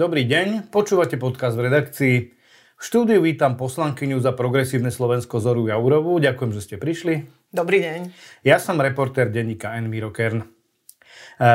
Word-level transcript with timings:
Dobrý 0.00 0.24
deň, 0.24 0.72
počúvate 0.72 1.20
podcast 1.20 1.60
v 1.60 1.68
redakcii. 1.68 2.16
V 2.32 2.80
štúdiu 2.80 3.20
vítam 3.20 3.60
poslankyňu 3.60 4.16
za 4.24 4.32
progresívne 4.32 4.88
Slovensko 4.88 5.44
Zoru 5.44 5.68
Jaurovú. 5.68 6.16
Ďakujem, 6.16 6.56
že 6.56 6.64
ste 6.64 6.76
prišli. 6.80 7.28
Dobrý 7.52 7.84
deň. 7.84 8.08
Ja 8.40 8.56
som 8.56 8.80
reportér 8.80 9.28
denníka 9.28 9.76
N. 9.76 9.92
Miro 9.92 10.08
Kern. 10.08 10.40
E, 10.40 10.48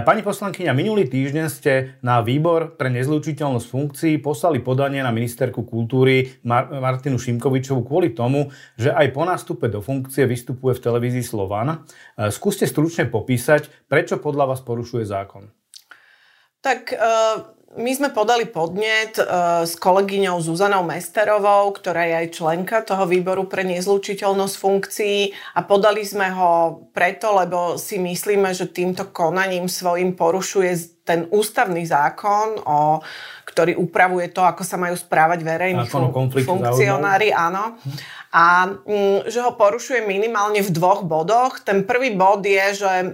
pani 0.06 0.22
poslankyňa, 0.22 0.78
minulý 0.78 1.10
týždeň 1.10 1.46
ste 1.50 1.98
na 2.06 2.22
výbor 2.22 2.78
pre 2.78 2.94
nezlučiteľnosť 2.94 3.66
funkcií 3.66 4.14
poslali 4.22 4.62
podanie 4.62 5.02
na 5.02 5.10
ministerku 5.10 5.66
kultúry 5.66 6.38
Mar- 6.46 6.70
Martinu 6.70 7.18
Šimkovičovu 7.18 7.82
kvôli 7.82 8.14
tomu, 8.14 8.54
že 8.78 8.94
aj 8.94 9.10
po 9.10 9.26
nástupe 9.26 9.74
do 9.74 9.82
funkcie 9.82 10.30
vystupuje 10.30 10.78
v 10.78 10.84
televízii 10.86 11.26
Slovan. 11.26 11.82
E, 12.14 12.30
skúste 12.30 12.70
stručne 12.70 13.10
popísať, 13.10 13.90
prečo 13.90 14.22
podľa 14.22 14.54
vás 14.54 14.62
porušuje 14.62 15.02
zákon. 15.02 15.50
Tak 16.62 16.94
uh 16.94 17.55
my 17.76 17.92
sme 17.92 18.10
podali 18.16 18.48
podnet 18.48 19.20
uh, 19.20 19.68
s 19.68 19.76
kolegyňou 19.76 20.40
Zuzanou 20.40 20.88
Mesterovou, 20.88 21.76
ktorá 21.76 22.08
je 22.08 22.16
aj 22.24 22.28
členka 22.32 22.80
toho 22.80 23.04
výboru 23.04 23.52
pre 23.52 23.68
nezlučiteľnosť 23.68 24.56
funkcií 24.56 25.20
a 25.56 25.60
podali 25.68 26.08
sme 26.08 26.32
ho 26.32 26.88
preto, 26.96 27.36
lebo 27.36 27.76
si 27.76 28.00
myslíme, 28.00 28.56
že 28.56 28.72
týmto 28.72 29.12
konaním 29.12 29.68
svojim 29.68 30.16
porušuje 30.16 31.04
ten 31.06 31.30
ústavný 31.30 31.86
zákon, 31.86 32.66
o, 32.66 32.98
ktorý 33.46 33.78
upravuje 33.78 34.34
to, 34.34 34.42
ako 34.42 34.66
sa 34.66 34.80
majú 34.80 34.98
správať 34.98 35.46
verejní 35.46 35.86
fun- 35.86 36.10
funkcionári. 36.34 37.30
Áno. 37.30 37.78
A 38.34 38.66
m, 38.66 38.82
mm, 38.88 39.20
že 39.30 39.40
ho 39.44 39.54
porušuje 39.54 40.02
minimálne 40.10 40.66
v 40.66 40.74
dvoch 40.74 41.06
bodoch. 41.06 41.62
Ten 41.62 41.86
prvý 41.86 42.18
bod 42.18 42.42
je, 42.42 42.66
že 42.74 42.92
m, 43.06 43.08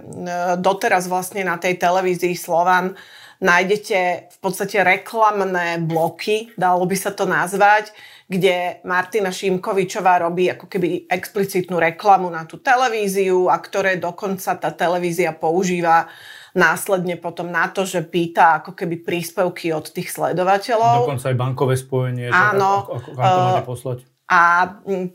doteraz 0.62 1.04
vlastne 1.10 1.44
na 1.44 1.60
tej 1.60 1.76
televízii 1.76 2.32
Slovan 2.32 2.96
nájdete 3.42 3.98
v 4.30 4.38
podstate 4.38 4.78
reklamné 4.86 5.82
bloky, 5.82 6.54
dalo 6.54 6.86
by 6.86 6.94
sa 6.94 7.10
to 7.10 7.26
nazvať, 7.26 7.90
kde 8.30 8.80
Martina 8.86 9.34
Šimkovičová 9.34 10.22
robí 10.22 10.48
ako 10.48 10.70
keby 10.70 11.10
explicitnú 11.10 11.76
reklamu 11.82 12.30
na 12.30 12.46
tú 12.46 12.62
televíziu 12.62 13.50
a 13.50 13.58
ktoré 13.58 13.98
dokonca 13.98 14.54
tá 14.56 14.70
televízia 14.70 15.34
používa 15.34 16.06
následne 16.54 17.18
potom 17.18 17.50
na 17.50 17.68
to, 17.68 17.82
že 17.82 18.06
pýta 18.06 18.62
ako 18.62 18.78
keby 18.78 19.02
príspevky 19.02 19.74
od 19.74 19.90
tých 19.90 20.12
sledovateľov. 20.12 21.08
Dokonca 21.08 21.28
aj 21.32 21.36
bankové 21.36 21.74
spojenie, 21.76 22.28
Áno, 22.30 22.86
že 22.86 22.88
ako, 22.88 22.92
ako, 22.94 23.08
ako 23.10 23.26
to 23.26 23.42
máte 23.42 23.66
poslať. 23.66 23.98
A 24.32 24.64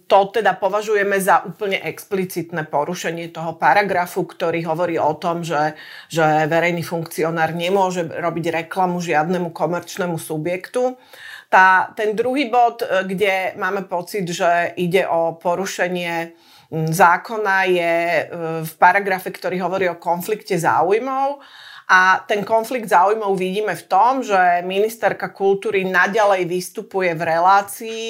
to 0.06 0.30
teda 0.30 0.54
považujeme 0.54 1.18
za 1.18 1.42
úplne 1.42 1.82
explicitné 1.82 2.70
porušenie 2.70 3.34
toho 3.34 3.58
paragrafu, 3.58 4.22
ktorý 4.22 4.62
hovorí 4.70 5.02
o 5.02 5.18
tom, 5.18 5.42
že, 5.42 5.74
že 6.06 6.46
verejný 6.46 6.86
funkcionár 6.86 7.58
nemôže 7.58 8.06
robiť 8.06 8.62
reklamu 8.62 9.02
žiadnemu 9.02 9.50
komerčnému 9.50 10.22
subjektu. 10.22 11.02
Tá, 11.50 11.90
ten 11.98 12.14
druhý 12.14 12.46
bod, 12.46 12.86
e, 12.86 13.10
kde 13.10 13.58
máme 13.58 13.90
pocit, 13.90 14.30
že 14.30 14.78
ide 14.78 15.10
o 15.10 15.34
porušenie 15.34 16.38
zákona, 16.70 17.58
je 17.74 17.96
e, 17.98 18.24
v 18.70 18.74
paragrafe, 18.78 19.34
ktorý 19.34 19.58
hovorí 19.66 19.90
o 19.90 19.98
konflikte 19.98 20.62
záujmov. 20.62 21.42
A 21.90 22.22
ten 22.28 22.46
konflikt 22.46 22.92
záujmov 22.92 23.34
vidíme 23.34 23.74
v 23.74 23.88
tom, 23.90 24.22
že 24.22 24.62
ministerka 24.62 25.34
kultúry 25.34 25.90
naďalej 25.90 26.46
vystupuje 26.46 27.18
v 27.18 27.24
relácii, 27.24 28.08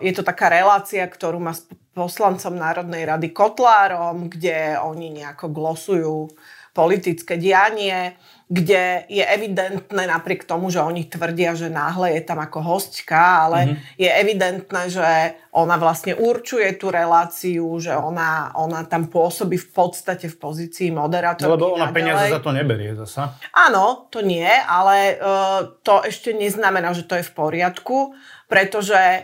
je 0.00 0.12
to 0.12 0.22
taká 0.22 0.52
relácia, 0.52 1.04
ktorú 1.06 1.40
má 1.40 1.56
s 1.56 1.64
poslancom 1.96 2.54
Národnej 2.54 3.08
rady 3.08 3.34
Kotlárom, 3.34 4.30
kde 4.30 4.78
oni 4.78 5.10
nejako 5.10 5.50
glosujú 5.50 6.30
politické 6.76 7.34
dianie, 7.34 8.14
kde 8.46 9.02
je 9.10 9.24
evidentné, 9.26 10.06
napriek 10.06 10.46
tomu, 10.46 10.70
že 10.70 10.78
oni 10.78 11.10
tvrdia, 11.10 11.58
že 11.58 11.66
náhle 11.66 12.14
je 12.16 12.22
tam 12.22 12.38
ako 12.38 12.62
hostka, 12.62 13.50
ale 13.50 13.58
mm-hmm. 13.66 13.78
je 13.98 14.10
evidentné, 14.14 14.82
že 14.86 15.08
ona 15.52 15.80
vlastne 15.80 16.12
určuje 16.12 16.76
tú 16.76 16.92
reláciu, 16.92 17.64
že 17.80 17.96
ona, 17.96 18.52
ona 18.56 18.84
tam 18.84 19.08
pôsobí 19.08 19.56
v 19.56 19.68
podstate 19.72 20.28
v 20.28 20.36
pozícii 20.36 20.92
moderátorky. 20.92 21.48
Lebo 21.48 21.76
ona 21.76 21.88
peniaze 21.88 22.28
za 22.28 22.44
to 22.44 22.52
neberie 22.52 22.92
zasa. 22.98 23.36
Áno, 23.56 24.10
to 24.12 24.20
nie, 24.20 24.46
ale 24.46 25.16
uh, 25.16 25.78
to 25.80 26.04
ešte 26.04 26.36
neznamená, 26.36 26.92
že 26.92 27.08
to 27.08 27.16
je 27.16 27.24
v 27.24 27.32
poriadku 27.32 28.12
pretože 28.48 28.96
e, 28.96 29.20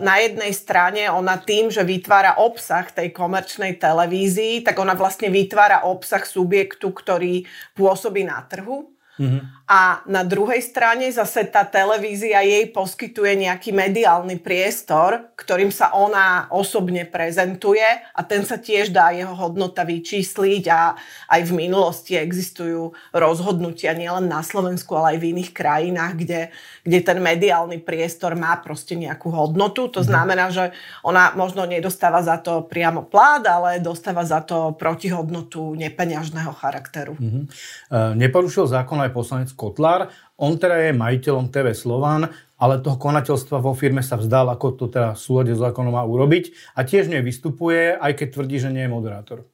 na 0.00 0.16
jednej 0.16 0.48
strane 0.56 1.04
ona 1.12 1.36
tým, 1.36 1.68
že 1.68 1.84
vytvára 1.84 2.40
obsah 2.40 2.88
tej 2.88 3.12
komerčnej 3.12 3.76
televízii, 3.76 4.64
tak 4.64 4.80
ona 4.80 4.96
vlastne 4.96 5.28
vytvára 5.28 5.84
obsah 5.84 6.24
subjektu, 6.24 6.88
ktorý 6.88 7.44
pôsobí 7.76 8.24
na 8.24 8.40
trhu. 8.48 8.88
Mm-hmm. 9.20 9.61
A 9.72 10.04
na 10.04 10.20
druhej 10.20 10.60
strane 10.60 11.08
zase 11.08 11.48
tá 11.48 11.64
televízia 11.64 12.44
jej 12.44 12.68
poskytuje 12.68 13.40
nejaký 13.40 13.72
mediálny 13.72 14.36
priestor, 14.36 15.32
ktorým 15.32 15.72
sa 15.72 15.96
ona 15.96 16.44
osobne 16.52 17.08
prezentuje 17.08 17.80
a 18.12 18.20
ten 18.20 18.44
sa 18.44 18.60
tiež 18.60 18.92
dá 18.92 19.16
jeho 19.16 19.32
hodnota 19.32 19.88
vyčísliť 19.88 20.64
a 20.68 20.92
aj 21.32 21.40
v 21.48 21.52
minulosti 21.56 22.20
existujú 22.20 22.92
rozhodnutia 23.16 23.96
nielen 23.96 24.28
na 24.28 24.44
Slovensku, 24.44 24.92
ale 24.92 25.16
aj 25.16 25.18
v 25.24 25.28
iných 25.40 25.50
krajinách, 25.56 26.12
kde, 26.20 26.40
kde 26.84 26.98
ten 27.00 27.16
mediálny 27.24 27.80
priestor 27.80 28.36
má 28.36 28.52
proste 28.60 28.92
nejakú 28.92 29.32
hodnotu. 29.32 29.88
To 29.88 30.04
mhm. 30.04 30.08
znamená, 30.12 30.52
že 30.52 30.76
ona 31.00 31.32
možno 31.32 31.64
nedostáva 31.64 32.20
za 32.20 32.36
to 32.44 32.68
priamo 32.68 33.08
plát, 33.08 33.40
ale 33.48 33.80
dostáva 33.80 34.20
za 34.28 34.44
to 34.44 34.76
protihodnotu 34.76 35.72
nepeňažného 35.80 36.52
charakteru. 36.60 37.16
Mm-hmm. 37.16 37.44
E, 37.88 37.98
neporušil 38.20 38.68
zákon 38.68 39.00
aj 39.00 39.16
poslanec 39.16 39.48
Kotlár. 39.62 40.10
On 40.42 40.58
teda 40.58 40.74
je 40.82 40.90
majiteľom 40.90 41.54
TV 41.54 41.70
Slovan, 41.70 42.26
ale 42.58 42.82
toho 42.82 42.98
konateľstva 42.98 43.62
vo 43.62 43.78
firme 43.78 44.02
sa 44.02 44.18
vzdal, 44.18 44.50
ako 44.50 44.74
to 44.74 44.84
teda 44.90 45.14
v 45.14 45.22
súlade 45.22 45.54
s 45.54 45.62
zákonom 45.62 45.94
má 45.94 46.02
urobiť 46.02 46.74
a 46.74 46.82
tiež 46.82 47.06
nej 47.06 47.22
vystupuje, 47.22 47.94
aj 47.94 48.18
keď 48.18 48.26
tvrdí, 48.34 48.58
že 48.58 48.74
nie 48.74 48.82
je 48.82 48.90
moderátor. 48.90 49.46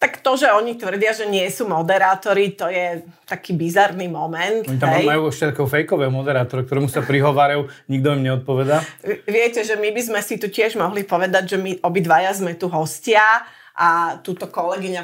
Tak 0.00 0.24
to, 0.24 0.32
že 0.32 0.48
oni 0.48 0.80
tvrdia, 0.80 1.12
že 1.12 1.28
nie 1.28 1.44
sú 1.52 1.68
moderátori, 1.68 2.56
to 2.56 2.72
je 2.72 3.04
taký 3.28 3.52
bizarný 3.52 4.08
moment. 4.08 4.64
Oni 4.64 4.80
tam 4.80 4.96
hej. 4.96 5.04
majú 5.04 5.28
ešte 5.28 5.52
takého 5.52 5.68
fejkového 5.68 6.08
moderátora, 6.08 6.64
ktorému 6.64 6.88
sa 6.88 7.04
prihovárajú, 7.04 7.68
nikto 7.84 8.16
im 8.16 8.24
neodpoveda. 8.24 8.80
Viete, 9.28 9.60
že 9.60 9.76
my 9.76 9.92
by 9.92 10.00
sme 10.00 10.20
si 10.24 10.40
tu 10.40 10.48
tiež 10.48 10.80
mohli 10.80 11.04
povedať, 11.04 11.52
že 11.52 11.58
my 11.60 11.84
obidvaja 11.84 12.32
sme 12.32 12.56
tu 12.56 12.72
hostia 12.72 13.44
a 13.80 14.20
túto 14.20 14.44
kolegyňa, 14.52 15.02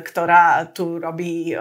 ktorá 0.00 0.72
tu 0.72 0.96
robí 0.96 1.52
e, 1.52 1.56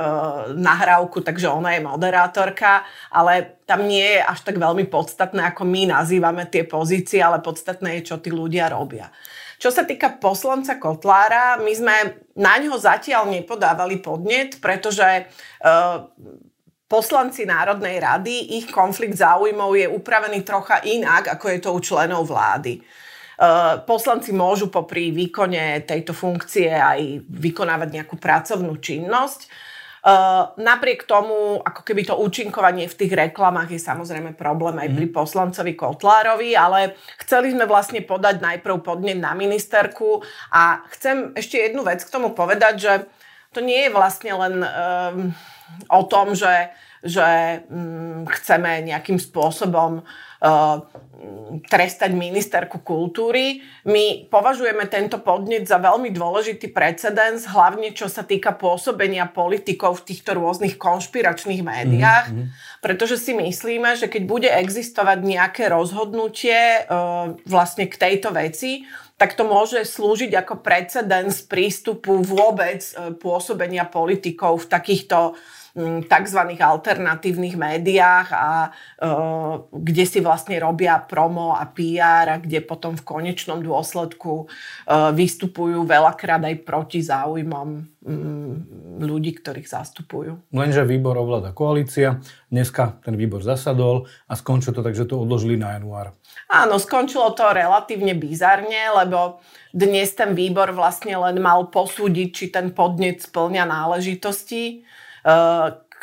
nahrávku, 0.55 1.19
takže 1.19 1.51
ona 1.51 1.75
je 1.75 1.83
moderátorka, 1.83 2.87
ale 3.11 3.59
tam 3.67 3.83
nie 3.83 4.15
je 4.15 4.23
až 4.23 4.47
tak 4.47 4.55
veľmi 4.55 4.87
podstatné, 4.87 5.43
ako 5.51 5.67
my 5.67 5.91
nazývame 5.91 6.47
tie 6.47 6.63
pozície, 6.63 7.19
ale 7.19 7.43
podstatné 7.43 7.99
je, 7.99 8.07
čo 8.07 8.23
tí 8.23 8.31
ľudia 8.31 8.71
robia. 8.71 9.11
Čo 9.59 9.75
sa 9.75 9.83
týka 9.83 10.15
poslanca 10.23 10.79
Kotlára, 10.79 11.59
my 11.59 11.73
sme 11.75 11.95
na 12.39 12.55
ňo 12.55 12.79
zatiaľ 12.79 13.27
nepodávali 13.27 13.99
podnet, 13.99 14.63
pretože 14.63 15.03
e, 15.03 15.23
poslanci 16.87 17.43
Národnej 17.43 17.99
rady, 17.99 18.55
ich 18.63 18.71
konflikt 18.71 19.19
záujmov 19.19 19.75
je 19.75 19.91
upravený 19.91 20.47
trocha 20.47 20.79
inak, 20.87 21.27
ako 21.27 21.45
je 21.51 21.59
to 21.59 21.69
u 21.75 21.79
členov 21.83 22.23
vlády. 22.23 22.79
Eh, 23.33 23.75
poslanci 23.89 24.29
môžu 24.29 24.69
popri 24.69 25.09
výkone 25.09 25.81
tejto 25.89 26.13
funkcie 26.13 26.69
aj 26.69 27.25
vykonávať 27.25 27.89
nejakú 27.89 28.15
pracovnú 28.21 28.77
činnosť. 28.77 29.49
Uh, 30.03 30.51
napriek 30.59 31.07
tomu, 31.07 31.63
ako 31.63 31.79
keby 31.79 32.03
to 32.03 32.19
účinkovanie 32.19 32.91
v 32.91 32.97
tých 32.99 33.15
reklamách 33.15 33.71
je 33.71 33.79
samozrejme 33.79 34.35
problém 34.35 34.75
aj 34.75 34.91
pri 34.91 35.07
mhm. 35.07 35.15
poslancovi 35.15 35.79
Kotlárovi, 35.79 36.59
ale 36.59 36.99
chceli 37.23 37.55
sme 37.55 37.63
vlastne 37.63 38.03
podať 38.03 38.43
najprv 38.43 38.83
podnet 38.83 39.15
na 39.15 39.31
ministerku 39.31 40.19
a 40.51 40.83
chcem 40.91 41.31
ešte 41.39 41.55
jednu 41.55 41.87
vec 41.87 42.03
k 42.03 42.11
tomu 42.11 42.35
povedať, 42.35 42.73
že 42.83 42.93
to 43.55 43.63
nie 43.63 43.87
je 43.87 43.95
vlastne 43.95 44.35
len 44.35 44.55
um, 44.59 45.31
o 45.87 46.03
tom, 46.03 46.35
že, 46.35 46.75
že 46.99 47.63
um, 47.71 48.27
chceme 48.27 48.83
nejakým 48.83 49.15
spôsobom 49.15 50.03
uh, 50.03 50.32
trestať 51.71 52.11
ministerku 52.11 52.83
kultúry. 52.83 53.63
My 53.87 54.27
považujeme 54.27 54.83
tento 54.91 55.21
podnet 55.23 55.63
za 55.63 55.79
veľmi 55.79 56.11
dôležitý 56.11 56.73
precedens, 56.75 57.47
hlavne 57.47 57.95
čo 57.95 58.11
sa 58.11 58.27
týka 58.27 58.51
pôsobenia 58.57 59.29
politikov 59.31 60.03
v 60.03 60.13
týchto 60.13 60.35
rôznych 60.35 60.75
konšpiračných 60.75 61.63
médiách, 61.63 62.27
mm-hmm. 62.27 62.47
pretože 62.83 63.21
si 63.21 63.31
myslíme, 63.37 63.95
že 63.95 64.11
keď 64.11 64.23
bude 64.27 64.49
existovať 64.51 65.19
nejaké 65.23 65.63
rozhodnutie 65.71 66.83
uh, 66.83 67.37
vlastne 67.47 67.87
k 67.87 67.95
tejto 67.95 68.35
veci, 68.35 68.83
tak 69.15 69.39
to 69.39 69.47
môže 69.47 69.87
slúžiť 69.87 70.35
ako 70.35 70.59
precedens 70.59 71.45
prístupu 71.45 72.19
vôbec 72.19 72.83
uh, 72.97 73.15
pôsobenia 73.15 73.87
politikov 73.87 74.67
v 74.67 74.69
takýchto 74.73 75.39
tzv. 76.05 76.39
alternatívnych 76.53 77.57
médiách 77.57 78.29
a 78.29 78.69
kde 79.73 80.05
si 80.05 80.21
vlastne 80.21 80.61
robia 80.61 81.01
promo 81.01 81.57
a 81.57 81.65
PR 81.65 82.29
a 82.29 82.37
kde 82.37 82.61
potom 82.61 82.93
v 82.93 83.01
konečnom 83.01 83.57
dôsledku 83.57 84.45
vystupujú 85.17 85.81
veľakrát 85.81 86.45
aj 86.45 86.55
proti 86.61 87.01
záujmom 87.01 87.67
mm, 88.05 88.53
ľudí, 89.01 89.33
ktorých 89.41 89.65
zastupujú. 89.65 90.53
Lenže 90.53 90.85
výbor 90.85 91.17
ovláda 91.17 91.49
koalícia, 91.49 92.21
dneska 92.53 93.01
ten 93.01 93.17
výbor 93.17 93.41
zasadol 93.41 94.05
a 94.29 94.37
skončilo 94.37 94.77
to 94.77 94.85
tak, 94.85 94.93
že 94.93 95.09
to 95.09 95.17
odložili 95.17 95.57
na 95.57 95.73
január. 95.73 96.13
Áno, 96.53 96.77
skončilo 96.77 97.33
to 97.33 97.49
relatívne 97.49 98.13
bizarne, 98.13 98.93
lebo 98.93 99.41
dnes 99.73 100.13
ten 100.13 100.37
výbor 100.37 100.69
vlastne 100.69 101.17
len 101.17 101.41
mal 101.41 101.65
posúdiť, 101.73 102.29
či 102.29 102.45
ten 102.53 102.69
podnet 102.69 103.25
splňa 103.25 103.65
náležitosti, 103.65 104.85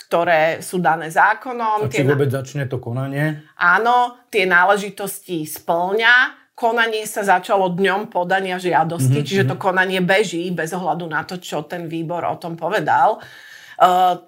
ktoré 0.01 0.65
sú 0.65 0.81
dané 0.81 1.13
zákonom. 1.13 1.87
A 1.87 1.93
či 1.93 2.03
vôbec 2.03 2.33
začne 2.33 2.65
to 2.65 2.81
konanie? 2.81 3.45
Áno, 3.61 4.27
tie 4.33 4.49
náležitosti 4.49 5.45
splňa. 5.45 6.41
Konanie 6.57 7.09
sa 7.09 7.25
začalo 7.25 7.73
dňom 7.73 8.13
podania 8.13 8.61
žiadosti, 8.61 9.21
mm-hmm. 9.21 9.29
čiže 9.29 9.49
to 9.49 9.57
konanie 9.57 10.05
beží 10.05 10.45
bez 10.53 10.77
ohľadu 10.77 11.09
na 11.09 11.25
to, 11.25 11.41
čo 11.41 11.65
ten 11.65 11.89
výbor 11.89 12.21
o 12.27 12.37
tom 12.37 12.53
povedal. 12.53 13.17
Eh, 13.17 13.50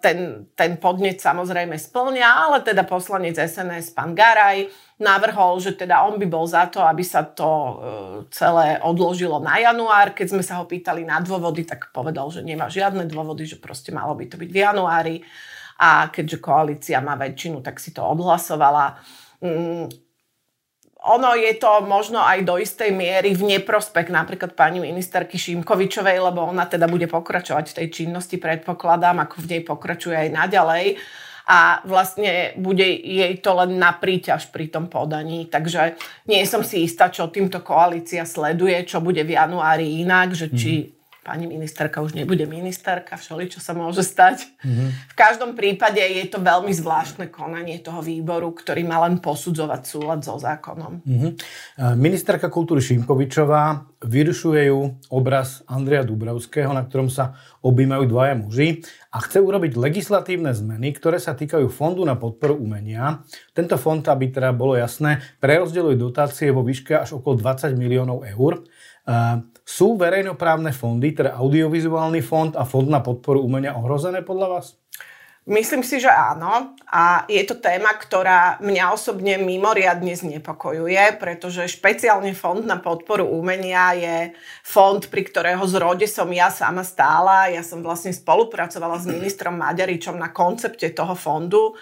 ten, 0.00 0.48
ten 0.56 0.80
podnet 0.80 1.20
samozrejme 1.20 1.76
splňa, 1.76 2.48
ale 2.48 2.64
teda 2.64 2.88
poslanec 2.88 3.36
SNS, 3.36 3.92
pán 3.92 4.16
Garaj, 4.16 4.64
navrhol, 4.96 5.60
že 5.60 5.76
teda 5.76 6.08
on 6.08 6.16
by 6.16 6.24
bol 6.24 6.48
za 6.48 6.72
to, 6.72 6.80
aby 6.80 7.04
sa 7.04 7.20
to 7.20 7.50
eh, 7.52 7.72
celé 8.32 8.80
odložilo 8.80 9.44
na 9.44 9.60
január. 9.60 10.16
Keď 10.16 10.26
sme 10.32 10.40
sa 10.40 10.56
ho 10.56 10.64
pýtali 10.64 11.04
na 11.04 11.20
dôvody, 11.20 11.68
tak 11.68 11.92
povedal, 11.92 12.32
že 12.32 12.40
nemá 12.40 12.72
žiadne 12.72 13.04
dôvody, 13.04 13.44
že 13.44 13.60
proste 13.60 13.92
malo 13.92 14.16
by 14.16 14.24
to 14.24 14.40
byť 14.40 14.48
v 14.48 14.58
januári. 14.64 15.16
A 15.82 16.08
keďže 16.08 16.40
koalícia 16.40 17.04
má 17.04 17.18
väčšinu, 17.18 17.60
tak 17.60 17.76
si 17.76 17.92
to 17.92 18.00
odhlasovala. 18.00 18.96
Ono 21.02 21.34
je 21.34 21.50
to 21.58 21.82
možno 21.82 22.22
aj 22.22 22.46
do 22.46 22.62
istej 22.62 22.94
miery 22.94 23.34
v 23.34 23.58
neprospech 23.58 24.06
napríklad 24.06 24.54
pani 24.54 24.78
ministerky 24.78 25.34
Šimkovičovej, 25.34 26.22
lebo 26.22 26.46
ona 26.46 26.70
teda 26.70 26.86
bude 26.86 27.10
pokračovať 27.10 27.74
v 27.74 27.76
tej 27.82 27.88
činnosti, 27.90 28.38
predpokladám, 28.38 29.18
ako 29.26 29.42
v 29.42 29.48
nej 29.50 29.62
pokračuje 29.66 30.14
aj 30.14 30.30
naďalej 30.30 30.86
a 31.42 31.82
vlastne 31.82 32.54
bude 32.54 32.86
jej 32.86 33.34
to 33.42 33.50
len 33.58 33.82
na 33.82 33.90
príťaž 33.98 34.54
pri 34.54 34.70
tom 34.70 34.86
podaní. 34.86 35.50
Takže 35.50 35.98
nie 36.30 36.46
som 36.46 36.62
si 36.62 36.86
istá, 36.86 37.10
čo 37.10 37.34
týmto 37.34 37.66
koalícia 37.66 38.22
sleduje, 38.22 38.86
čo 38.86 39.02
bude 39.02 39.26
v 39.26 39.34
januári 39.34 40.06
inak, 40.06 40.38
že 40.38 40.54
či 40.54 40.72
mm 40.86 41.01
pani 41.22 41.46
ministerka 41.46 42.02
už 42.02 42.18
nebude 42.18 42.42
ministerka, 42.50 43.14
všeli, 43.14 43.46
čo 43.46 43.62
sa 43.62 43.78
môže 43.78 44.02
stať. 44.02 44.42
Mm-hmm. 44.66 44.88
V 45.10 45.14
každom 45.14 45.54
prípade 45.54 46.02
je 46.02 46.26
to 46.26 46.42
veľmi 46.42 46.74
zvláštne 46.74 47.30
konanie 47.30 47.78
toho 47.78 48.02
výboru, 48.02 48.50
ktorý 48.50 48.82
má 48.82 49.06
len 49.06 49.22
posudzovať 49.22 49.82
súlad 49.86 50.20
so 50.26 50.34
zákonom. 50.34 51.06
Mm-hmm. 51.06 51.30
Ministerka 51.94 52.50
kultúry 52.50 52.82
Šimkovičová 52.82 53.86
vyrušuje 54.02 54.74
ju 54.74 54.98
obraz 55.14 55.62
Andreja 55.70 56.02
Dubravského, 56.02 56.74
na 56.74 56.82
ktorom 56.82 57.06
sa 57.06 57.38
objímajú 57.62 58.10
dvaja 58.10 58.34
muži 58.34 58.82
a 59.14 59.22
chce 59.22 59.38
urobiť 59.38 59.78
legislatívne 59.78 60.50
zmeny, 60.50 60.90
ktoré 60.90 61.22
sa 61.22 61.38
týkajú 61.38 61.70
fondu 61.70 62.02
na 62.02 62.18
podporu 62.18 62.58
umenia. 62.58 63.22
Tento 63.54 63.78
fond, 63.78 64.02
aby 64.02 64.34
teda 64.34 64.50
bolo 64.50 64.74
jasné, 64.74 65.22
prerozdeľuje 65.38 65.96
dotácie 66.02 66.50
vo 66.50 66.66
výške 66.66 66.98
až 66.98 67.22
okolo 67.22 67.38
20 67.38 67.78
miliónov 67.78 68.26
eur. 68.26 68.66
Sú 69.72 69.96
verejnoprávne 69.96 70.68
fondy, 70.68 71.16
teda 71.16 71.32
audiovizuálny 71.40 72.20
fond 72.20 72.52
a 72.60 72.68
fond 72.68 72.92
na 72.92 73.00
podporu 73.00 73.40
umenia 73.40 73.72
ohrozené 73.72 74.20
podľa 74.20 74.48
vás? 74.52 74.66
Myslím 75.48 75.80
si, 75.80 75.96
že 75.96 76.12
áno. 76.12 76.76
A 76.92 77.24
je 77.24 77.40
to 77.48 77.56
téma, 77.56 77.96
ktorá 77.96 78.60
mňa 78.60 78.92
osobne 78.92 79.40
mimoriadne 79.40 80.12
znepokojuje, 80.12 81.16
pretože 81.16 81.72
špeciálne 81.72 82.36
fond 82.36 82.60
na 82.60 82.84
podporu 82.84 83.24
umenia 83.24 83.96
je 83.96 84.16
fond, 84.60 85.00
pri 85.00 85.24
ktorého 85.24 85.64
zrode 85.64 86.04
som 86.04 86.28
ja 86.28 86.52
sama 86.52 86.84
stála. 86.84 87.48
Ja 87.48 87.64
som 87.64 87.80
vlastne 87.80 88.12
spolupracovala 88.12 89.00
s 89.00 89.08
ministrom 89.08 89.56
Maďaričom 89.56 90.20
na 90.20 90.28
koncepte 90.36 90.92
toho 90.92 91.16
fondu 91.16 91.80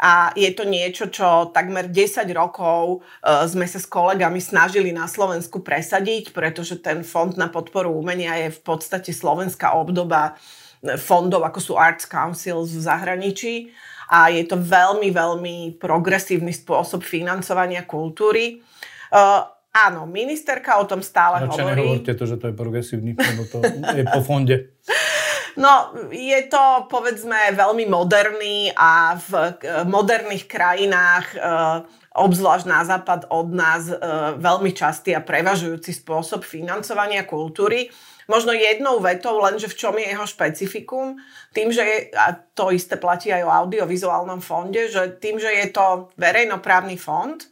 a 0.00 0.32
je 0.32 0.48
to 0.56 0.64
niečo, 0.64 1.12
čo 1.12 1.52
takmer 1.52 1.92
10 1.92 2.24
rokov 2.32 3.04
uh, 3.04 3.44
sme 3.44 3.68
sa 3.68 3.76
s 3.76 3.84
kolegami 3.84 4.40
snažili 4.40 4.96
na 4.96 5.04
Slovensku 5.04 5.60
presadiť, 5.60 6.32
pretože 6.32 6.80
ten 6.80 7.04
fond 7.04 7.36
na 7.36 7.52
podporu 7.52 7.92
umenia 7.92 8.40
je 8.40 8.56
v 8.56 8.60
podstate 8.64 9.12
slovenská 9.12 9.76
obdoba 9.76 10.40
e, 10.80 10.96
fondov, 10.96 11.44
ako 11.44 11.60
sú 11.60 11.72
Arts 11.76 12.08
Councils 12.08 12.72
v 12.72 12.80
zahraničí 12.80 13.54
a 14.08 14.32
je 14.32 14.42
to 14.48 14.56
veľmi, 14.56 15.12
veľmi 15.12 15.56
progresívny 15.76 16.50
spôsob 16.50 17.04
financovania 17.04 17.84
kultúry. 17.84 18.64
Uh, 19.12 19.44
áno, 19.70 20.08
ministerka 20.08 20.80
o 20.80 20.88
tom 20.88 21.04
stále 21.04 21.44
Radšej 21.44 21.60
hovorí. 21.60 21.76
nehovorte 21.76 22.12
to, 22.16 22.24
že 22.24 22.36
to 22.40 22.46
je 22.48 22.54
progresívny, 22.56 23.12
lebo 23.14 23.42
to 23.46 23.62
je 23.68 24.04
po 24.08 24.20
fonde. 24.24 24.56
No, 25.58 25.90
je 26.14 26.40
to 26.46 26.86
povedzme 26.86 27.54
veľmi 27.58 27.90
moderný 27.90 28.70
a 28.70 29.18
v 29.18 29.58
moderných 29.90 30.46
krajinách 30.46 31.26
e, 31.34 31.38
obzvlášť 32.14 32.66
na 32.70 32.80
západ 32.86 33.20
od 33.30 33.48
nás 33.50 33.90
e, 33.90 33.96
veľmi 34.38 34.70
častý 34.70 35.14
a 35.14 35.24
prevažujúci 35.24 35.90
spôsob 35.90 36.46
financovania 36.46 37.26
kultúry. 37.26 37.90
Možno 38.30 38.54
jednou 38.54 39.02
vetou, 39.02 39.42
lenže 39.42 39.66
v 39.66 39.78
čom 39.78 39.94
je 39.98 40.06
jeho 40.06 40.26
špecifikum, 40.26 41.18
tým, 41.50 41.74
že 41.74 41.82
je, 41.82 41.98
a 42.14 42.30
to 42.54 42.70
isté 42.70 42.94
platí 42.94 43.34
aj 43.34 43.42
o 43.42 43.50
audiovizuálnom 43.50 44.38
fonde, 44.38 44.86
že 44.86 45.18
tým, 45.18 45.42
že 45.42 45.50
je 45.50 45.66
to 45.74 46.14
verejnoprávny 46.14 46.94
fond, 46.94 47.42
e, 47.42 47.48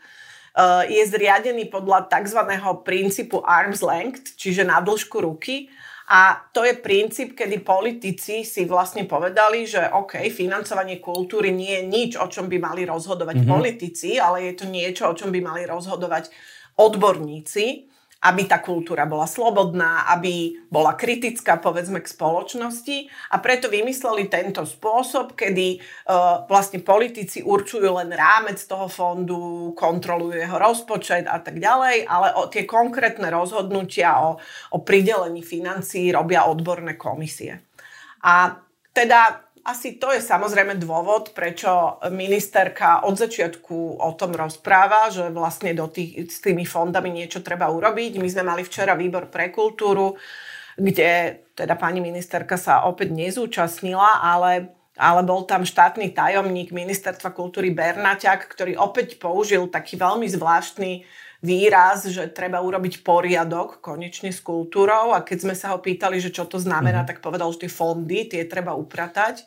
je 0.86 1.02
zriadený 1.02 1.66
podľa 1.66 2.06
tzv. 2.06 2.46
princípu 2.86 3.42
arm's 3.42 3.82
length, 3.82 4.38
čiže 4.38 4.62
na 4.62 4.78
dĺžku 4.78 5.18
ruky 5.18 5.66
a 6.08 6.48
to 6.56 6.64
je 6.64 6.72
princíp, 6.80 7.36
kedy 7.36 7.60
politici 7.60 8.40
si 8.40 8.64
vlastne 8.64 9.04
povedali, 9.04 9.68
že 9.68 9.92
OK, 9.92 10.32
financovanie 10.32 11.04
kultúry 11.04 11.52
nie 11.52 11.76
je 11.76 11.84
nič, 11.84 12.10
o 12.16 12.32
čom 12.32 12.48
by 12.48 12.56
mali 12.56 12.88
rozhodovať 12.88 13.44
mm-hmm. 13.44 13.52
politici, 13.52 14.16
ale 14.16 14.48
je 14.48 14.52
to 14.56 14.66
niečo, 14.72 15.12
o 15.12 15.16
čom 15.16 15.28
by 15.28 15.40
mali 15.44 15.68
rozhodovať 15.68 16.32
odborníci 16.80 17.92
aby 18.18 18.50
tá 18.50 18.58
kultúra 18.58 19.06
bola 19.06 19.30
slobodná, 19.30 20.10
aby 20.10 20.58
bola 20.66 20.98
kritická, 20.98 21.62
povedzme, 21.62 22.02
k 22.02 22.10
spoločnosti. 22.10 23.06
A 23.30 23.38
preto 23.38 23.70
vymysleli 23.70 24.26
tento 24.26 24.66
spôsob, 24.66 25.38
kedy 25.38 25.78
uh, 25.78 26.42
vlastne 26.50 26.82
politici 26.82 27.46
určujú 27.46 27.94
len 27.94 28.10
rámec 28.10 28.58
toho 28.66 28.90
fondu, 28.90 29.70
kontrolujú 29.78 30.34
jeho 30.34 30.58
rozpočet 30.58 31.30
a 31.30 31.38
tak 31.38 31.62
ďalej, 31.62 32.10
ale 32.10 32.34
o 32.34 32.50
tie 32.50 32.66
konkrétne 32.66 33.30
rozhodnutia 33.30 34.18
o, 34.18 34.42
o 34.74 34.78
pridelení 34.82 35.46
financií 35.46 36.10
robia 36.10 36.50
odborné 36.50 36.98
komisie. 36.98 37.62
A 38.26 38.50
teda 38.90 39.47
asi 39.64 39.98
to 39.98 40.10
je 40.14 40.22
samozrejme 40.22 40.78
dôvod, 40.78 41.32
prečo 41.32 41.98
ministerka 42.10 43.06
od 43.06 43.18
začiatku 43.18 44.02
o 44.02 44.10
tom 44.14 44.34
rozpráva, 44.34 45.10
že 45.10 45.30
vlastne 45.30 45.74
do 45.74 45.86
tých, 45.90 46.30
s 46.30 46.38
tými 46.42 46.66
fondami 46.66 47.10
niečo 47.10 47.42
treba 47.42 47.70
urobiť. 47.70 48.18
My 48.18 48.28
sme 48.28 48.44
mali 48.46 48.62
včera 48.62 48.98
výbor 48.98 49.30
pre 49.32 49.50
kultúru, 49.50 50.18
kde 50.78 51.42
teda 51.58 51.74
pani 51.74 51.98
ministerka 51.98 52.54
sa 52.54 52.86
opäť 52.86 53.10
nezúčastnila, 53.14 54.22
ale 54.22 54.78
ale 54.98 55.22
bol 55.22 55.46
tam 55.46 55.62
štátny 55.62 56.10
tajomník 56.10 56.74
ministerstva 56.74 57.30
kultúry 57.30 57.70
Bernaťak, 57.70 58.50
ktorý 58.50 58.74
opäť 58.82 59.22
použil 59.22 59.70
taký 59.70 59.94
veľmi 59.94 60.26
zvláštny 60.26 61.06
výraz, 61.38 62.10
že 62.10 62.26
treba 62.34 62.58
urobiť 62.58 63.06
poriadok 63.06 63.78
konečne 63.78 64.34
s 64.34 64.42
kultúrou 64.42 65.14
a 65.14 65.22
keď 65.22 65.38
sme 65.46 65.54
sa 65.54 65.70
ho 65.74 65.78
pýtali, 65.78 66.18
že 66.18 66.34
čo 66.34 66.50
to 66.50 66.58
znamená, 66.58 67.06
mm-hmm. 67.06 67.10
tak 67.14 67.22
povedal, 67.22 67.46
že 67.54 67.66
tie 67.66 67.70
fondy, 67.70 68.26
tie 68.26 68.42
treba 68.50 68.74
upratať. 68.74 69.46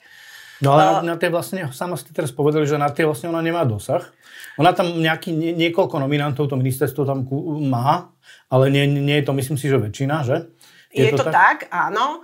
No 0.63 0.77
ale 0.77 1.01
uh, 1.01 1.03
na 1.03 1.19
tie 1.19 1.27
vlastne, 1.27 1.67
sama 1.75 1.99
ste 1.99 2.15
teraz 2.15 2.31
povedali, 2.31 2.63
že 2.63 2.79
na 2.79 2.87
tie 2.93 3.03
vlastne 3.03 3.27
ona 3.27 3.43
nemá 3.43 3.67
dosah. 3.67 4.07
Ona 4.55 4.71
tam 4.71 4.87
nejaký, 4.87 5.35
nie, 5.35 5.51
niekoľko 5.57 5.99
nominantov, 5.99 6.47
to 6.47 6.59
ministerstvo 6.59 7.03
tam 7.03 7.27
má, 7.67 8.07
ale 8.47 8.71
nie, 8.71 8.87
nie 8.87 9.19
je 9.19 9.25
to, 9.27 9.35
myslím 9.35 9.57
si, 9.59 9.67
že 9.67 9.79
väčšina, 9.79 10.15
že? 10.23 10.37
Je, 10.91 11.07
je 11.07 11.15
to, 11.15 11.23
to 11.23 11.25
tak? 11.27 11.35
tak, 11.35 11.57
áno. 11.71 12.23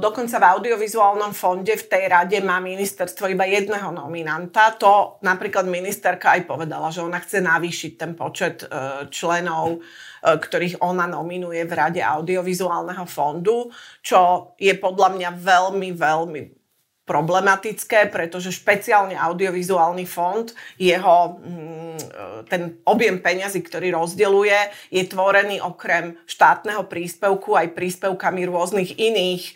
Dokonca 0.00 0.36
v 0.40 0.48
audiovizuálnom 0.56 1.32
fonde 1.32 1.76
v 1.76 1.88
tej 1.88 2.04
rade 2.08 2.38
má 2.40 2.60
ministerstvo 2.60 3.28
iba 3.28 3.44
jedného 3.48 3.92
nominanta. 3.92 4.72
To 4.80 5.20
napríklad 5.20 5.68
ministerka 5.68 6.36
aj 6.36 6.48
povedala, 6.48 6.92
že 6.92 7.04
ona 7.04 7.20
chce 7.20 7.44
navýšiť 7.44 7.92
ten 7.96 8.12
počet 8.16 8.64
členov, 9.08 9.84
ktorých 10.20 10.84
ona 10.84 11.08
nominuje 11.08 11.64
v 11.64 11.72
rade 11.72 12.00
audiovizuálneho 12.04 13.08
fondu, 13.08 13.72
čo 14.04 14.52
je 14.60 14.72
podľa 14.76 15.16
mňa 15.16 15.30
veľmi, 15.40 15.88
veľmi 15.96 16.59
problematické, 17.08 18.06
pretože 18.06 18.54
špeciálne 18.54 19.18
audiovizuálny 19.18 20.06
fond, 20.06 20.46
jeho 20.78 21.42
mm, 21.42 21.98
ten 22.46 22.78
objem 22.86 23.18
peňazí, 23.18 23.66
ktorý 23.66 23.98
rozdeľuje, 23.98 24.90
je 24.94 25.02
tvorený 25.10 25.58
okrem 25.58 26.14
štátneho 26.28 26.86
príspevku 26.86 27.58
aj 27.58 27.74
príspevkami 27.74 28.46
rôznych 28.46 28.94
iných 28.94 29.42
e, 29.42 29.52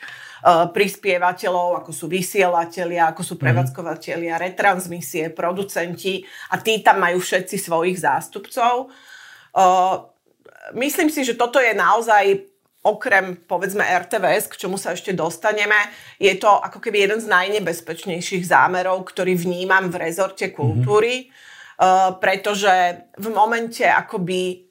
prispievateľov, 0.74 1.84
ako 1.84 1.90
sú 1.94 2.10
vysielatelia, 2.10 3.14
ako 3.14 3.22
sú 3.22 3.34
mhm. 3.38 3.42
prevádzkovateľia, 3.46 4.42
retransmisie, 4.42 5.30
producenti 5.30 6.26
a 6.50 6.58
tí 6.58 6.82
tam 6.82 7.06
majú 7.06 7.22
všetci 7.22 7.54
svojich 7.54 8.02
zástupcov. 8.02 8.90
E, 9.54 9.64
myslím 10.74 11.06
si, 11.06 11.22
že 11.22 11.38
toto 11.38 11.62
je 11.62 11.70
naozaj 11.70 12.53
okrem 12.84 13.40
povedzme 13.48 13.80
RTVS, 13.80 14.52
k 14.52 14.60
čomu 14.60 14.76
sa 14.76 14.92
ešte 14.92 15.16
dostaneme, 15.16 15.76
je 16.20 16.36
to 16.36 16.52
ako 16.52 16.78
keby 16.84 17.08
jeden 17.08 17.18
z 17.18 17.32
najnebezpečnejších 17.32 18.44
zámerov, 18.44 19.08
ktorý 19.08 19.34
vnímam 19.40 19.88
v 19.88 20.04
rezorte 20.04 20.52
kultúry, 20.52 21.26
mm-hmm. 21.26 21.80
uh, 21.80 22.10
pretože 22.20 23.08
v 23.16 23.26
momente 23.32 23.88
akoby 23.88 24.68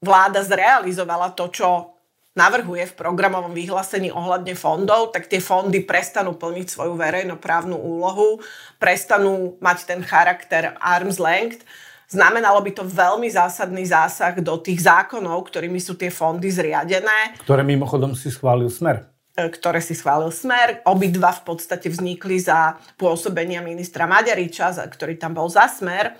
vláda 0.00 0.40
zrealizovala 0.40 1.36
to, 1.36 1.52
čo 1.52 1.98
navrhuje 2.38 2.86
v 2.86 2.96
programovom 2.96 3.50
vyhlásení 3.50 4.14
ohľadne 4.14 4.54
fondov, 4.54 5.10
tak 5.10 5.26
tie 5.26 5.42
fondy 5.42 5.82
prestanú 5.82 6.38
plniť 6.38 6.70
svoju 6.70 6.94
verejnoprávnu 6.94 7.74
úlohu, 7.74 8.38
prestanú 8.78 9.58
mať 9.58 9.78
ten 9.90 10.00
charakter 10.06 10.78
arm's 10.78 11.18
length 11.18 11.66
Znamenalo 12.08 12.64
by 12.64 12.72
to 12.72 12.88
veľmi 12.88 13.28
zásadný 13.28 13.84
zásah 13.84 14.32
do 14.40 14.56
tých 14.56 14.88
zákonov, 14.88 15.44
ktorými 15.52 15.76
sú 15.76 15.92
tie 15.92 16.08
fondy 16.08 16.48
zriadené. 16.48 17.36
Ktoré 17.44 17.60
mimochodom 17.60 18.16
si 18.16 18.32
schválil 18.32 18.72
Smer 18.72 19.04
e, 19.36 19.52
ktoré 19.52 19.84
si 19.84 19.92
schválil 19.92 20.32
Smer. 20.32 20.80
Obidva 20.88 21.36
v 21.36 21.52
podstate 21.52 21.92
vznikli 21.92 22.40
za 22.40 22.80
pôsobenia 22.96 23.60
ministra 23.60 24.08
Maďariča, 24.08 24.72
ktorý 24.88 25.20
tam 25.20 25.36
bol 25.36 25.52
za 25.52 25.68
Smer. 25.68 26.16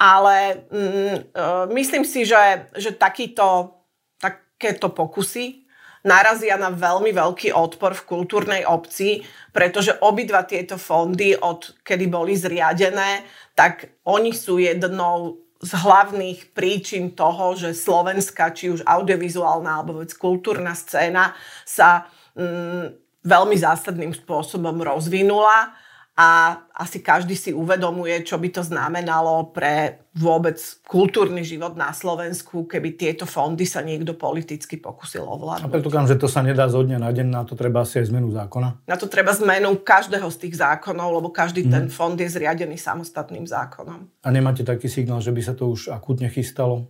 Ale 0.00 0.66
mm, 0.72 1.16
e, 1.36 1.44
myslím 1.76 2.08
si, 2.08 2.24
že, 2.24 2.72
že 2.72 2.96
takýto, 2.96 3.76
takéto 4.16 4.88
pokusy 4.88 5.68
narazia 6.06 6.54
na 6.56 6.70
veľmi 6.70 7.10
veľký 7.10 7.50
odpor 7.50 7.92
v 7.92 8.06
kultúrnej 8.06 8.62
obci, 8.62 9.26
pretože 9.50 9.90
obidva 10.00 10.46
tieto 10.46 10.78
fondy, 10.78 11.34
od 11.34 11.82
kedy 11.82 12.06
boli 12.06 12.38
zriadené, 12.38 13.26
tak 13.56 13.88
oni 14.04 14.36
sú 14.36 14.60
jednou 14.60 15.40
z 15.64 15.72
hlavných 15.72 16.52
príčin 16.52 17.16
toho, 17.16 17.56
že 17.56 17.72
slovenská, 17.72 18.52
či 18.52 18.68
už 18.68 18.84
audiovizuálna 18.84 19.80
alebo 19.80 20.04
vec 20.04 20.12
kultúrna 20.12 20.76
scéna 20.76 21.32
sa 21.64 22.12
mm, 22.36 22.92
veľmi 23.24 23.56
zásadným 23.56 24.12
spôsobom 24.12 24.76
rozvinula 24.84 25.72
a 26.16 26.64
asi 26.72 27.04
každý 27.04 27.36
si 27.36 27.52
uvedomuje, 27.52 28.24
čo 28.24 28.40
by 28.40 28.48
to 28.48 28.64
znamenalo 28.64 29.52
pre 29.52 30.00
vôbec 30.16 30.56
kultúrny 30.88 31.44
život 31.44 31.76
na 31.76 31.92
Slovensku, 31.92 32.64
keby 32.64 32.96
tieto 32.96 33.28
fondy 33.28 33.68
sa 33.68 33.84
niekto 33.84 34.16
politicky 34.16 34.80
pokusil 34.80 35.20
ovládnuť. 35.20 35.68
A 35.68 35.74
predpokladám, 35.76 36.16
že 36.16 36.20
to 36.20 36.24
sa 36.24 36.40
nedá 36.40 36.72
zo 36.72 36.80
dňa 36.80 37.04
na 37.04 37.12
deň, 37.12 37.26
na 37.28 37.44
to 37.44 37.52
treba 37.52 37.84
asi 37.84 38.00
aj 38.00 38.08
zmenu 38.08 38.32
zákona? 38.32 38.88
Na 38.88 38.96
to 38.96 39.12
treba 39.12 39.36
zmenu 39.36 39.76
každého 39.76 40.24
z 40.32 40.36
tých 40.40 40.56
zákonov, 40.56 41.20
lebo 41.20 41.28
každý 41.28 41.68
hmm. 41.68 41.72
ten 41.72 41.84
fond 41.92 42.16
je 42.16 42.32
zriadený 42.32 42.80
samostatným 42.80 43.44
zákonom. 43.44 44.08
A 44.24 44.28
nemáte 44.32 44.64
taký 44.64 44.88
signál, 44.88 45.20
že 45.20 45.36
by 45.36 45.40
sa 45.44 45.52
to 45.52 45.68
už 45.68 45.92
akutne 45.92 46.32
chystalo? 46.32 46.88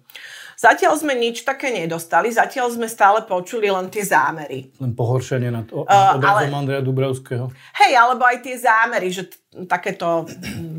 Zatiaľ 0.57 0.97
sme 0.97 1.13
nič 1.13 1.45
také 1.45 1.69
nedostali, 1.69 2.33
zatiaľ 2.33 2.73
sme 2.73 2.89
stále 2.89 3.29
počuli 3.29 3.69
len 3.69 3.93
tie 3.93 4.01
zámery. 4.01 4.73
Len 4.81 4.93
pohoršenie 4.97 5.53
nad 5.53 5.69
uh, 5.69 5.85
obrazom 6.17 6.49
ale, 6.49 6.61
Andreja 6.65 6.81
Dubrovského. 6.81 7.53
Hej, 7.77 7.93
alebo 7.93 8.25
aj 8.25 8.41
tie 8.41 8.57
zámery, 8.57 9.13
že 9.13 9.29
t- 9.29 9.37
takéto 9.69 10.25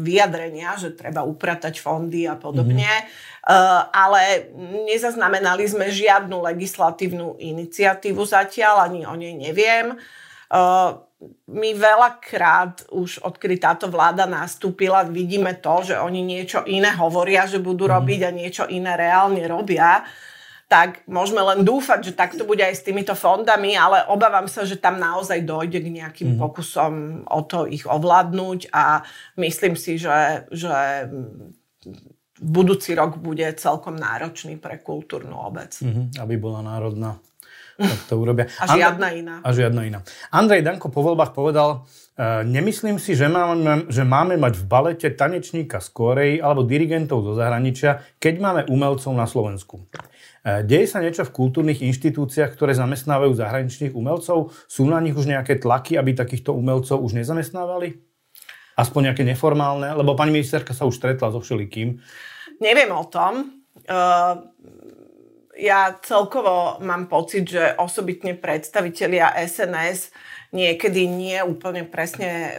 vyjadrenia, 0.01 0.74
že 0.81 0.98
treba 0.98 1.22
upratať 1.22 1.77
fondy 1.77 2.25
a 2.25 2.34
podobne. 2.34 2.89
Mm-hmm. 2.89 3.46
Uh, 3.48 3.81
ale 3.93 4.50
nezaznamenali 4.89 5.69
sme 5.69 5.93
žiadnu 5.93 6.41
legislatívnu 6.41 7.38
iniciatívu 7.38 8.25
zatiaľ, 8.25 8.89
ani 8.89 9.05
o 9.05 9.13
nej 9.13 9.38
neviem. 9.38 9.93
Uh, 9.93 10.26
my 11.48 11.70
veľakrát 11.74 12.94
už 12.94 13.25
odkedy 13.25 13.58
táto 13.58 13.89
vláda 13.89 14.30
nastúpila, 14.30 15.01
vidíme 15.01 15.58
to, 15.58 15.92
že 15.92 15.96
oni 15.98 16.22
niečo 16.22 16.62
iné 16.70 16.94
hovoria, 16.94 17.50
že 17.50 17.58
budú 17.58 17.89
mm. 17.89 17.94
robiť 17.98 18.20
a 18.22 18.32
niečo 18.32 18.63
iné 18.70 18.94
reálne 18.94 19.42
robia 19.50 20.06
tak 20.68 21.08
môžeme 21.08 21.39
len 21.39 21.63
dúfať, 21.63 22.12
že 22.12 22.13
takto 22.20 22.44
bude 22.44 22.60
aj 22.60 22.75
s 22.75 22.84
týmito 22.84 23.16
fondami, 23.16 23.80
ale 23.80 24.04
obávam 24.12 24.51
sa, 24.51 24.68
že 24.68 24.75
tam 24.75 25.00
naozaj 25.00 25.48
dojde 25.48 25.80
k 25.80 25.96
nejakým 25.96 26.36
mm. 26.36 26.39
pokusom 26.44 26.94
o 27.24 27.42
to 27.48 27.63
ich 27.72 27.88
ovládnuť 27.88 28.75
a 28.75 29.00
myslím 29.39 29.80
si, 29.80 29.96
že, 29.96 30.44
že 30.51 31.08
budúci 32.44 33.00
rok 33.00 33.16
bude 33.16 33.48
celkom 33.56 33.96
náročný 33.96 34.60
pre 34.60 34.84
kultúrnu 34.84 35.39
obec. 35.39 35.80
Mm-hmm, 35.80 36.20
aby 36.20 36.36
bola 36.36 36.60
národná 36.60 37.16
tak 37.77 38.01
to 38.10 38.17
urobia. 38.17 38.50
A 38.57 38.74
žiadna 38.74 39.07
iná. 39.13 39.36
A 39.46 39.50
žiadna 39.53 39.81
iná. 39.86 40.00
Andrej 40.34 40.65
Danko 40.65 40.89
po 40.89 41.05
voľbách 41.05 41.38
povedal, 41.38 41.86
e, 42.17 42.41
nemyslím 42.43 42.98
si, 42.98 43.13
že 43.13 43.29
máme, 43.29 43.86
že 43.93 44.01
máme 44.01 44.36
mať 44.36 44.57
v 44.57 44.63
balete 44.65 45.07
tanečníka 45.13 45.77
z 45.77 45.88
Koreji 45.93 46.36
alebo 46.41 46.65
dirigentov 46.65 47.22
zo 47.22 47.38
zahraničia, 47.38 48.01
keď 48.17 48.34
máme 48.41 48.62
umelcov 48.74 49.13
na 49.13 49.29
Slovensku. 49.29 49.86
E, 50.41 50.65
deje 50.65 50.89
sa 50.89 50.98
niečo 50.98 51.22
v 51.29 51.36
kultúrnych 51.38 51.86
inštitúciách, 51.86 52.57
ktoré 52.57 52.74
zamestnávajú 52.74 53.38
zahraničných 53.38 53.93
umelcov? 53.93 54.50
Sú 54.65 54.89
na 54.89 54.98
nich 54.98 55.13
už 55.13 55.29
nejaké 55.29 55.62
tlaky, 55.62 56.01
aby 56.01 56.17
takýchto 56.17 56.57
umelcov 56.57 56.98
už 56.98 57.13
nezamestnávali? 57.22 58.01
Aspoň 58.77 59.13
nejaké 59.13 59.25
neformálne? 59.25 59.93
Lebo 59.93 60.13
pani 60.13 60.34
ministerka 60.34 60.74
sa 60.74 60.86
už 60.86 60.98
stretla 60.98 61.34
so 61.34 61.41
všelikým. 61.41 61.98
Neviem 62.62 62.89
o 62.93 63.05
tom. 63.10 63.57
Uh, 63.86 64.50
ja 65.58 65.98
celkovo 66.06 66.78
mám 66.86 67.10
pocit, 67.10 67.50
že 67.50 67.74
osobitne 67.82 68.38
predstavitelia 68.38 69.34
SNS 69.34 70.14
niekedy 70.54 71.10
nie 71.10 71.42
úplne 71.42 71.84
presne 71.84 72.30
e, 72.30 72.52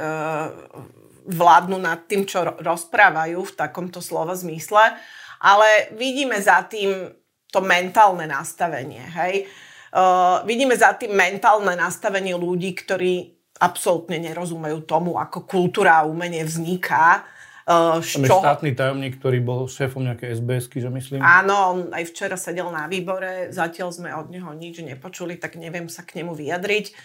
vládnu 1.24 1.78
nad 1.78 2.04
tým, 2.10 2.26
čo 2.26 2.58
rozprávajú 2.58 3.38
v 3.38 3.56
takomto 3.56 4.02
slova 4.02 4.34
zmysle, 4.34 4.98
ale 5.38 5.94
vidíme 5.94 6.36
za 6.42 6.66
tým 6.66 7.14
to 7.48 7.64
mentálne 7.64 8.28
nastavenie. 8.28 9.06
Hej? 9.14 9.34
E, 9.42 10.02
vidíme 10.44 10.74
za 10.74 10.98
tým 10.98 11.14
mentálne 11.14 11.78
nastavenie 11.78 12.34
ľudí, 12.34 12.74
ktorí 12.74 13.38
absolútne 13.58 14.18
nerozumejú 14.22 14.86
tomu, 14.86 15.18
ako 15.18 15.46
kultúra 15.46 16.02
a 16.02 16.08
umenie 16.08 16.42
vzniká 16.46 17.26
Uh, 17.68 18.00
Tam 18.00 18.24
je 18.24 18.32
štátny 18.32 18.70
tajomník, 18.72 19.20
ktorý 19.20 19.44
bol 19.44 19.68
šéfom 19.68 20.00
nejaké 20.00 20.32
SBSky, 20.32 20.80
že 20.80 20.88
myslím? 20.88 21.20
Áno, 21.20 21.54
on 21.76 21.78
aj 21.92 22.08
včera 22.08 22.40
sedel 22.40 22.72
na 22.72 22.88
výbore, 22.88 23.52
zatiaľ 23.52 23.92
sme 23.92 24.08
od 24.16 24.32
neho 24.32 24.48
nič 24.56 24.80
nepočuli, 24.80 25.36
tak 25.36 25.60
neviem 25.60 25.84
sa 25.92 26.00
k 26.00 26.24
nemu 26.24 26.32
vyjadriť. 26.32 26.96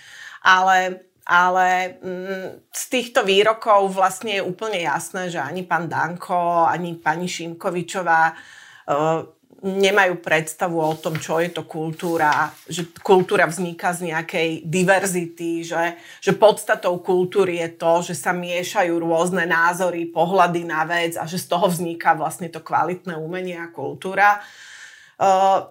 Ale 0.48 1.04
ale 1.24 2.00
mm, 2.04 2.68
z 2.68 2.84
týchto 2.92 3.24
výrokov 3.24 3.96
vlastne 3.96 4.40
je 4.40 4.44
úplne 4.44 4.84
jasné, 4.84 5.32
že 5.32 5.40
ani 5.40 5.64
pán 5.64 5.88
Danko, 5.88 6.68
ani 6.68 7.00
pani 7.00 7.32
Šimkovičová 7.32 8.36
uh, 8.36 9.24
nemajú 9.64 10.20
predstavu 10.20 10.76
o 10.76 10.92
tom, 11.00 11.16
čo 11.16 11.40
je 11.40 11.48
to 11.48 11.64
kultúra, 11.64 12.52
že 12.68 12.84
kultúra 13.00 13.48
vzniká 13.48 13.96
z 13.96 14.12
nejakej 14.12 14.68
diverzity, 14.68 15.64
že, 15.64 15.96
že 16.20 16.36
podstatou 16.36 17.00
kultúry 17.00 17.64
je 17.64 17.70
to, 17.80 18.04
že 18.04 18.20
sa 18.20 18.36
miešajú 18.36 18.92
rôzne 19.00 19.48
názory, 19.48 20.12
pohľady 20.12 20.68
na 20.68 20.84
vec 20.84 21.16
a 21.16 21.24
že 21.24 21.40
z 21.40 21.48
toho 21.48 21.72
vzniká 21.72 22.12
vlastne 22.12 22.52
to 22.52 22.60
kvalitné 22.60 23.16
umenie 23.16 23.56
a 23.56 23.72
kultúra. 23.72 24.44
Uh, 25.16 25.64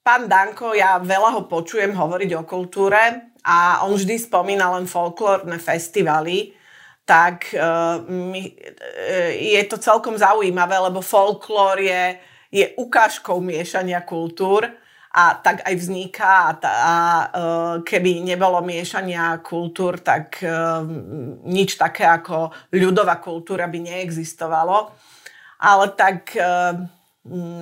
pán 0.00 0.24
Danko, 0.24 0.72
ja 0.72 0.96
veľa 0.96 1.36
ho 1.36 1.42
počujem 1.44 1.92
hovoriť 1.92 2.40
o 2.40 2.48
kultúre 2.48 3.36
a 3.44 3.84
on 3.84 4.00
vždy 4.00 4.16
spomína 4.16 4.72
len 4.80 4.88
folklórne 4.88 5.60
festivaly, 5.60 6.56
tak 7.04 7.52
uh, 7.52 8.00
my, 8.08 8.48
uh, 8.48 9.32
je 9.36 9.60
to 9.68 9.76
celkom 9.76 10.16
zaujímavé, 10.16 10.80
lebo 10.80 11.04
folklór 11.04 11.84
je 11.84 12.27
je 12.48 12.64
ukážkou 12.76 13.40
miešania 13.44 14.00
kultúr 14.00 14.68
a 15.08 15.34
tak 15.40 15.64
aj 15.64 15.74
vzniká 15.76 16.32
a, 16.48 16.52
ta, 16.52 16.70
a 16.70 16.94
e, 16.94 17.28
keby 17.84 18.20
nebolo 18.22 18.60
miešania 18.60 19.40
kultúr, 19.40 19.98
tak 20.04 20.44
e, 20.44 20.52
nič 21.48 21.80
také 21.80 22.04
ako 22.04 22.52
ľudová 22.76 23.16
kultúra 23.18 23.64
by 23.66 23.78
neexistovalo. 23.82 24.92
Ale 25.58 25.86
tak 25.96 26.36
e, 26.36 26.44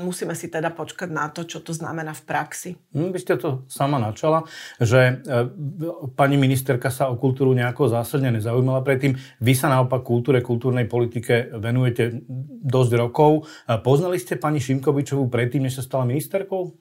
musíme 0.04 0.36
si 0.36 0.52
teda 0.52 0.70
počkať 0.70 1.08
na 1.10 1.26
to, 1.32 1.42
čo 1.48 1.64
to 1.64 1.72
znamená 1.72 2.12
v 2.14 2.22
praxi. 2.22 2.70
Hm, 2.94 3.10
vy 3.10 3.18
ste 3.18 3.34
to 3.40 3.66
sama 3.66 3.98
načala, 3.98 4.46
že 4.78 5.24
e, 5.24 5.48
pani 6.14 6.36
ministerka 6.38 6.92
sa 6.92 7.08
o 7.10 7.18
kultúru 7.18 7.56
nejako 7.56 7.90
zásadne 7.90 8.30
nezaujímala 8.36 8.84
predtým. 8.84 9.16
Vy 9.42 9.52
sa 9.56 9.72
naopak 9.72 10.06
kultúre, 10.06 10.44
kultúrnej 10.44 10.86
politike 10.86 11.50
venujete 11.56 12.22
dosť 12.62 12.92
rokov. 13.00 13.48
E, 13.66 13.80
poznali 13.80 14.20
ste 14.20 14.38
pani 14.38 14.62
Šimkovičovú 14.62 15.26
predtým, 15.26 15.66
než 15.66 15.80
sa 15.80 15.86
stala 15.86 16.06
ministerkou? 16.06 16.76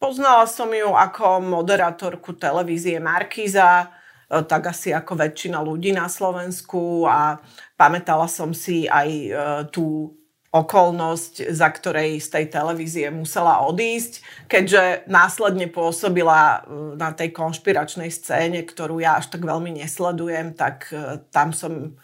Poznala 0.00 0.44
som 0.50 0.68
ju 0.74 0.92
ako 0.92 1.40
moderátorku 1.40 2.34
televízie 2.36 2.98
Markíza. 2.98 3.88
tak 4.24 4.72
asi 4.72 4.90
ako 4.90 5.20
väčšina 5.20 5.60
ľudí 5.60 5.92
na 5.92 6.08
Slovensku 6.10 7.06
a 7.06 7.38
pamätala 7.76 8.24
som 8.26 8.50
si 8.56 8.88
aj 8.88 9.08
e, 9.08 9.30
tú 9.68 10.16
okolnosť, 10.54 11.50
za 11.50 11.66
ktorej 11.66 12.22
z 12.22 12.28
tej 12.30 12.44
televízie 12.54 13.10
musela 13.10 13.66
odísť, 13.66 14.22
keďže 14.46 15.10
následne 15.10 15.66
pôsobila 15.66 16.62
e, 16.62 16.94
na 16.94 17.10
tej 17.10 17.34
konšpiračnej 17.34 18.14
scéne, 18.14 18.62
ktorú 18.62 19.02
ja 19.02 19.18
až 19.18 19.34
tak 19.34 19.42
veľmi 19.42 19.82
nesledujem, 19.82 20.54
tak 20.54 20.94
e, 20.94 21.18
tam 21.34 21.50
som 21.50 21.98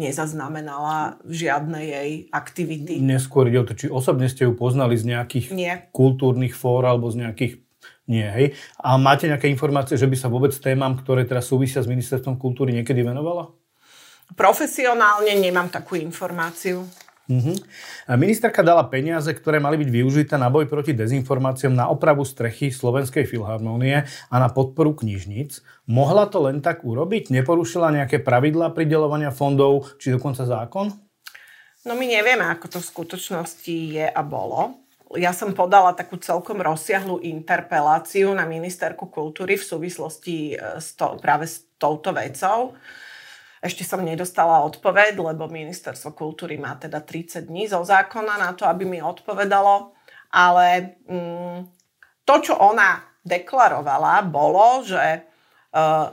nezaznamenala 0.00 1.20
žiadne 1.28 1.80
jej 1.84 2.10
aktivity. 2.32 3.04
Neskôr 3.04 3.52
ide 3.52 3.60
o 3.60 3.68
to, 3.68 3.76
či 3.76 3.92
osobne 3.92 4.32
ste 4.32 4.48
ju 4.48 4.56
poznali 4.56 4.96
z 4.96 5.12
nejakých 5.12 5.46
Nie. 5.52 5.74
kultúrnych 5.92 6.56
fór 6.56 6.88
alebo 6.88 7.12
z 7.12 7.28
nejakých... 7.28 7.60
Nie, 8.08 8.32
hej. 8.32 8.46
A 8.80 8.96
máte 8.96 9.28
nejaké 9.28 9.46
informácie, 9.52 10.00
že 10.00 10.08
by 10.08 10.16
sa 10.16 10.32
vôbec 10.32 10.56
témam, 10.56 10.96
ktoré 10.96 11.28
teraz 11.28 11.46
súvisia 11.52 11.84
s 11.84 11.86
ministerstvom 11.86 12.40
kultúry, 12.40 12.72
niekedy 12.72 13.04
venovala? 13.04 13.52
Profesionálne 14.34 15.36
nemám 15.36 15.68
takú 15.68 16.00
informáciu. 16.00 16.88
Uh-huh. 17.30 17.54
Ministerka 18.18 18.66
dala 18.66 18.82
peniaze, 18.90 19.30
ktoré 19.30 19.62
mali 19.62 19.78
byť 19.78 19.90
využité 19.94 20.34
na 20.34 20.50
boj 20.50 20.66
proti 20.66 20.90
dezinformáciám 20.90 21.70
na 21.70 21.86
opravu 21.86 22.26
strechy 22.26 22.74
Slovenskej 22.74 23.22
filharmónie 23.22 24.02
a 24.02 24.36
na 24.42 24.50
podporu 24.50 24.98
knižníc. 24.98 25.62
Mohla 25.86 26.26
to 26.26 26.42
len 26.50 26.58
tak 26.58 26.82
urobiť? 26.82 27.30
Neporušila 27.30 27.94
nejaké 27.94 28.18
pravidlá 28.18 28.74
pridelovania 28.74 29.30
fondov, 29.30 29.94
či 30.02 30.10
dokonca 30.10 30.42
zákon? 30.42 30.90
No 31.86 31.94
my 31.94 32.04
nevieme, 32.10 32.44
ako 32.50 32.66
to 32.66 32.78
v 32.82 32.90
skutočnosti 32.90 33.76
je 33.94 34.06
a 34.10 34.22
bolo. 34.26 34.82
Ja 35.14 35.30
som 35.30 35.54
podala 35.54 35.94
takú 35.94 36.18
celkom 36.18 36.58
rozsiahlu 36.58 37.22
interpeláciu 37.22 38.34
na 38.34 38.42
ministerku 38.46 39.06
kultúry 39.06 39.54
v 39.54 39.64
súvislosti 39.66 40.54
e, 40.54 40.78
s 40.78 40.98
to, 40.98 41.14
práve 41.18 41.46
s 41.46 41.66
touto 41.78 42.10
vecou. 42.10 42.74
Ešte 43.60 43.84
som 43.84 44.00
nedostala 44.00 44.64
odpoveď, 44.64 45.20
lebo 45.20 45.44
ministerstvo 45.44 46.16
kultúry 46.16 46.56
má 46.56 46.80
teda 46.80 47.04
30 47.04 47.44
dní 47.44 47.68
zo 47.68 47.84
zákona 47.84 48.40
na 48.40 48.56
to, 48.56 48.64
aby 48.64 48.88
mi 48.88 49.04
odpovedalo. 49.04 49.92
Ale 50.32 50.96
mm, 51.04 51.68
to, 52.24 52.34
čo 52.40 52.56
ona 52.56 53.04
deklarovala, 53.20 54.24
bolo, 54.24 54.80
že 54.80 55.28
uh, 55.76 56.08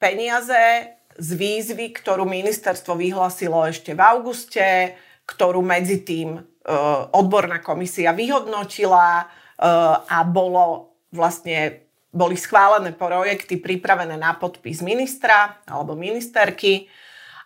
peniaze 0.00 0.96
z 1.20 1.30
výzvy, 1.36 1.92
ktorú 1.92 2.24
ministerstvo 2.24 2.96
vyhlasilo 2.96 3.68
ešte 3.68 3.92
v 3.92 4.00
auguste, 4.00 4.96
ktorú 5.28 5.60
medzi 5.60 6.00
tým 6.00 6.40
uh, 6.40 7.12
odborná 7.12 7.60
komisia 7.60 8.16
vyhodnotila 8.16 9.28
uh, 9.28 10.00
a 10.08 10.24
bolo 10.24 10.96
vlastne 11.12 11.89
boli 12.10 12.34
schválené 12.34 12.90
projekty 12.92 13.62
pripravené 13.62 14.18
na 14.18 14.34
podpis 14.34 14.82
ministra 14.82 15.62
alebo 15.66 15.94
ministerky 15.94 16.90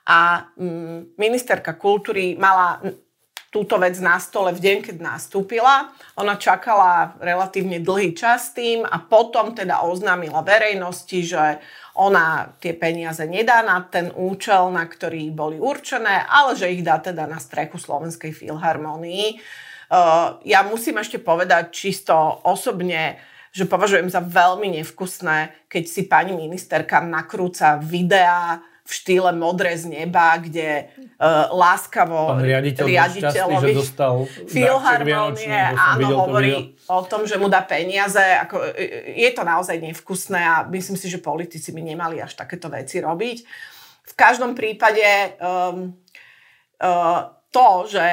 a 0.08 0.48
mm, 0.56 1.16
ministerka 1.20 1.76
kultúry 1.76 2.36
mala 2.36 2.80
túto 3.54 3.78
vec 3.78 3.94
na 4.02 4.18
stole 4.18 4.50
v 4.50 4.58
deň, 4.58 4.78
keď 4.82 4.96
nastúpila. 4.98 5.94
Ona 6.18 6.34
čakala 6.34 7.14
relatívne 7.22 7.78
dlhý 7.78 8.10
čas 8.10 8.50
tým 8.50 8.82
a 8.82 8.98
potom 8.98 9.54
teda 9.54 9.86
oznámila 9.86 10.42
verejnosti, 10.42 11.22
že 11.22 11.62
ona 11.94 12.50
tie 12.58 12.74
peniaze 12.74 13.22
nedá 13.30 13.62
na 13.62 13.78
ten 13.86 14.10
účel, 14.10 14.74
na 14.74 14.82
ktorý 14.82 15.30
boli 15.30 15.62
určené, 15.62 16.26
ale 16.26 16.58
že 16.58 16.74
ich 16.74 16.82
dá 16.82 16.98
teda 16.98 17.30
na 17.30 17.38
strechu 17.38 17.78
Slovenskej 17.78 18.34
filharmonii. 18.34 19.38
Uh, 19.86 20.42
ja 20.42 20.66
musím 20.66 20.98
ešte 20.98 21.22
povedať 21.22 21.70
čisto 21.70 22.18
osobne, 22.42 23.22
že 23.54 23.70
považujem 23.70 24.10
za 24.10 24.18
veľmi 24.18 24.82
nevkusné, 24.82 25.70
keď 25.70 25.84
si 25.86 26.02
pani 26.10 26.34
ministerka 26.34 26.98
nakrúca 26.98 27.78
videá 27.78 28.58
v 28.84 28.90
štýle 28.92 29.32
modré 29.32 29.78
z 29.80 29.88
neba, 29.88 30.36
kde 30.36 30.90
uh, 30.90 31.48
láskavo 31.54 32.36
Pán 32.36 32.44
riaditeľ 32.44 32.84
riaditeľovi 32.84 33.72
filharmonie 34.44 35.56
áno, 35.72 36.28
hovorí 36.28 36.76
o 36.90 37.00
tom, 37.08 37.24
že 37.24 37.40
mu 37.40 37.48
dá 37.48 37.64
peniaze. 37.64 38.20
Ako, 38.20 38.60
e, 38.76 39.24
je 39.24 39.30
to 39.32 39.40
naozaj 39.40 39.80
nevkusné 39.80 40.36
a 40.36 40.54
myslím 40.68 41.00
si, 41.00 41.08
že 41.08 41.16
politici 41.16 41.72
by 41.72 41.80
nemali 41.80 42.20
až 42.20 42.36
takéto 42.36 42.68
veci 42.68 43.00
robiť. 43.00 43.38
V 44.04 44.12
každom 44.12 44.52
prípade 44.52 45.40
um, 45.40 45.96
uh, 46.84 47.32
to, 47.48 47.88
že 47.88 48.04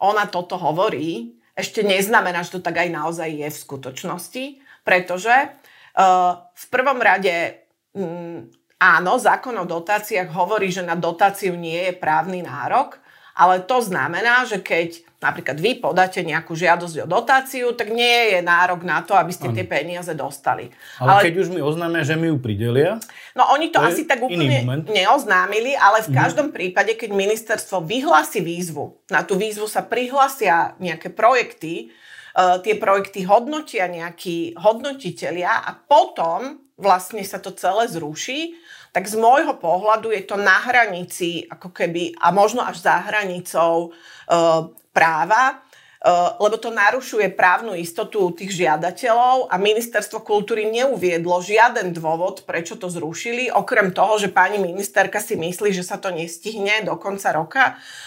ona 0.00 0.24
toto 0.32 0.56
hovorí, 0.56 1.36
ešte 1.52 1.84
neznamená, 1.84 2.40
že 2.40 2.56
to 2.56 2.64
tak 2.64 2.80
aj 2.80 2.88
naozaj 2.88 3.28
je 3.28 3.48
v 3.52 3.58
skutočnosti 3.68 4.44
pretože 4.86 5.34
uh, 5.34 6.46
v 6.54 6.66
prvom 6.70 7.02
rade 7.02 7.66
um, 7.90 8.46
áno, 8.78 9.18
zákon 9.18 9.58
o 9.58 9.66
dotáciách 9.66 10.30
hovorí, 10.30 10.70
že 10.70 10.86
na 10.86 10.94
dotáciu 10.94 11.58
nie 11.58 11.90
je 11.90 11.94
právny 11.98 12.46
nárok, 12.46 13.02
ale 13.36 13.60
to 13.66 13.84
znamená, 13.84 14.48
že 14.48 14.64
keď 14.64 15.04
napríklad 15.20 15.60
vy 15.60 15.76
podáte 15.76 16.24
nejakú 16.24 16.56
žiadosť 16.56 17.04
o 17.04 17.06
dotáciu, 17.08 17.72
tak 17.76 17.92
nie 17.92 18.32
je 18.32 18.40
nárok 18.40 18.80
na 18.80 19.04
to, 19.04 19.12
aby 19.12 19.28
ste 19.28 19.52
ano. 19.52 19.56
tie 19.56 19.66
peniaze 19.68 20.12
dostali. 20.16 20.72
Ale, 20.96 21.08
ale 21.08 21.20
keď 21.28 21.34
už 21.44 21.48
mi 21.52 21.60
oznámia, 21.60 22.00
že 22.00 22.16
mi 22.16 22.32
ju 22.32 22.40
pridelia? 22.40 22.96
No 23.36 23.44
oni 23.52 23.68
to, 23.68 23.80
to 23.80 23.92
asi 23.92 24.08
tak 24.08 24.24
úplne 24.24 24.64
neoznámili, 24.88 25.76
ale 25.76 26.00
v 26.04 26.12
mhm. 26.12 26.16
každom 26.16 26.48
mm. 26.48 26.54
prípade, 26.54 26.92
keď 26.96 27.10
ministerstvo 27.12 27.84
vyhlási 27.84 28.40
výzvu, 28.40 29.04
na 29.12 29.20
tú 29.20 29.36
výzvu 29.36 29.68
sa 29.68 29.84
prihlásia 29.84 30.72
nejaké 30.80 31.12
projekty, 31.12 31.92
tie 32.36 32.76
projekty 32.76 33.24
hodnotia 33.24 33.88
nejakí 33.88 34.60
hodnotitelia 34.60 35.64
a 35.64 35.72
potom 35.72 36.60
vlastne 36.76 37.24
sa 37.24 37.40
to 37.40 37.56
celé 37.56 37.88
zruší, 37.88 38.52
tak 38.92 39.08
z 39.08 39.16
môjho 39.16 39.56
pohľadu 39.56 40.12
je 40.12 40.22
to 40.28 40.36
na 40.36 40.60
hranici 40.68 41.48
ako 41.48 41.72
keby 41.72 42.12
a 42.20 42.28
možno 42.36 42.60
až 42.60 42.84
za 42.84 43.00
hranicou 43.08 43.88
uh, 43.88 44.68
práva, 44.92 45.64
Eh, 45.64 45.65
lebo 46.38 46.56
to 46.60 46.68
narušuje 46.70 47.32
právnu 47.32 47.72
istotu 47.72 48.28
tých 48.36 48.52
žiadateľov 48.52 49.48
a 49.48 49.54
ministerstvo 49.56 50.20
kultúry 50.20 50.68
neuviedlo 50.68 51.40
žiaden 51.40 51.96
dôvod, 51.96 52.44
prečo 52.44 52.76
to 52.76 52.92
zrušili, 52.92 53.48
okrem 53.48 53.90
toho, 53.90 54.20
že 54.20 54.28
pani 54.28 54.60
ministerka 54.60 55.18
si 55.18 55.34
myslí, 55.34 55.72
že 55.72 55.86
sa 55.86 55.96
to 55.96 56.12
nestihne 56.12 56.84
do 56.84 56.94
konca 57.00 57.32
roka, 57.32 57.64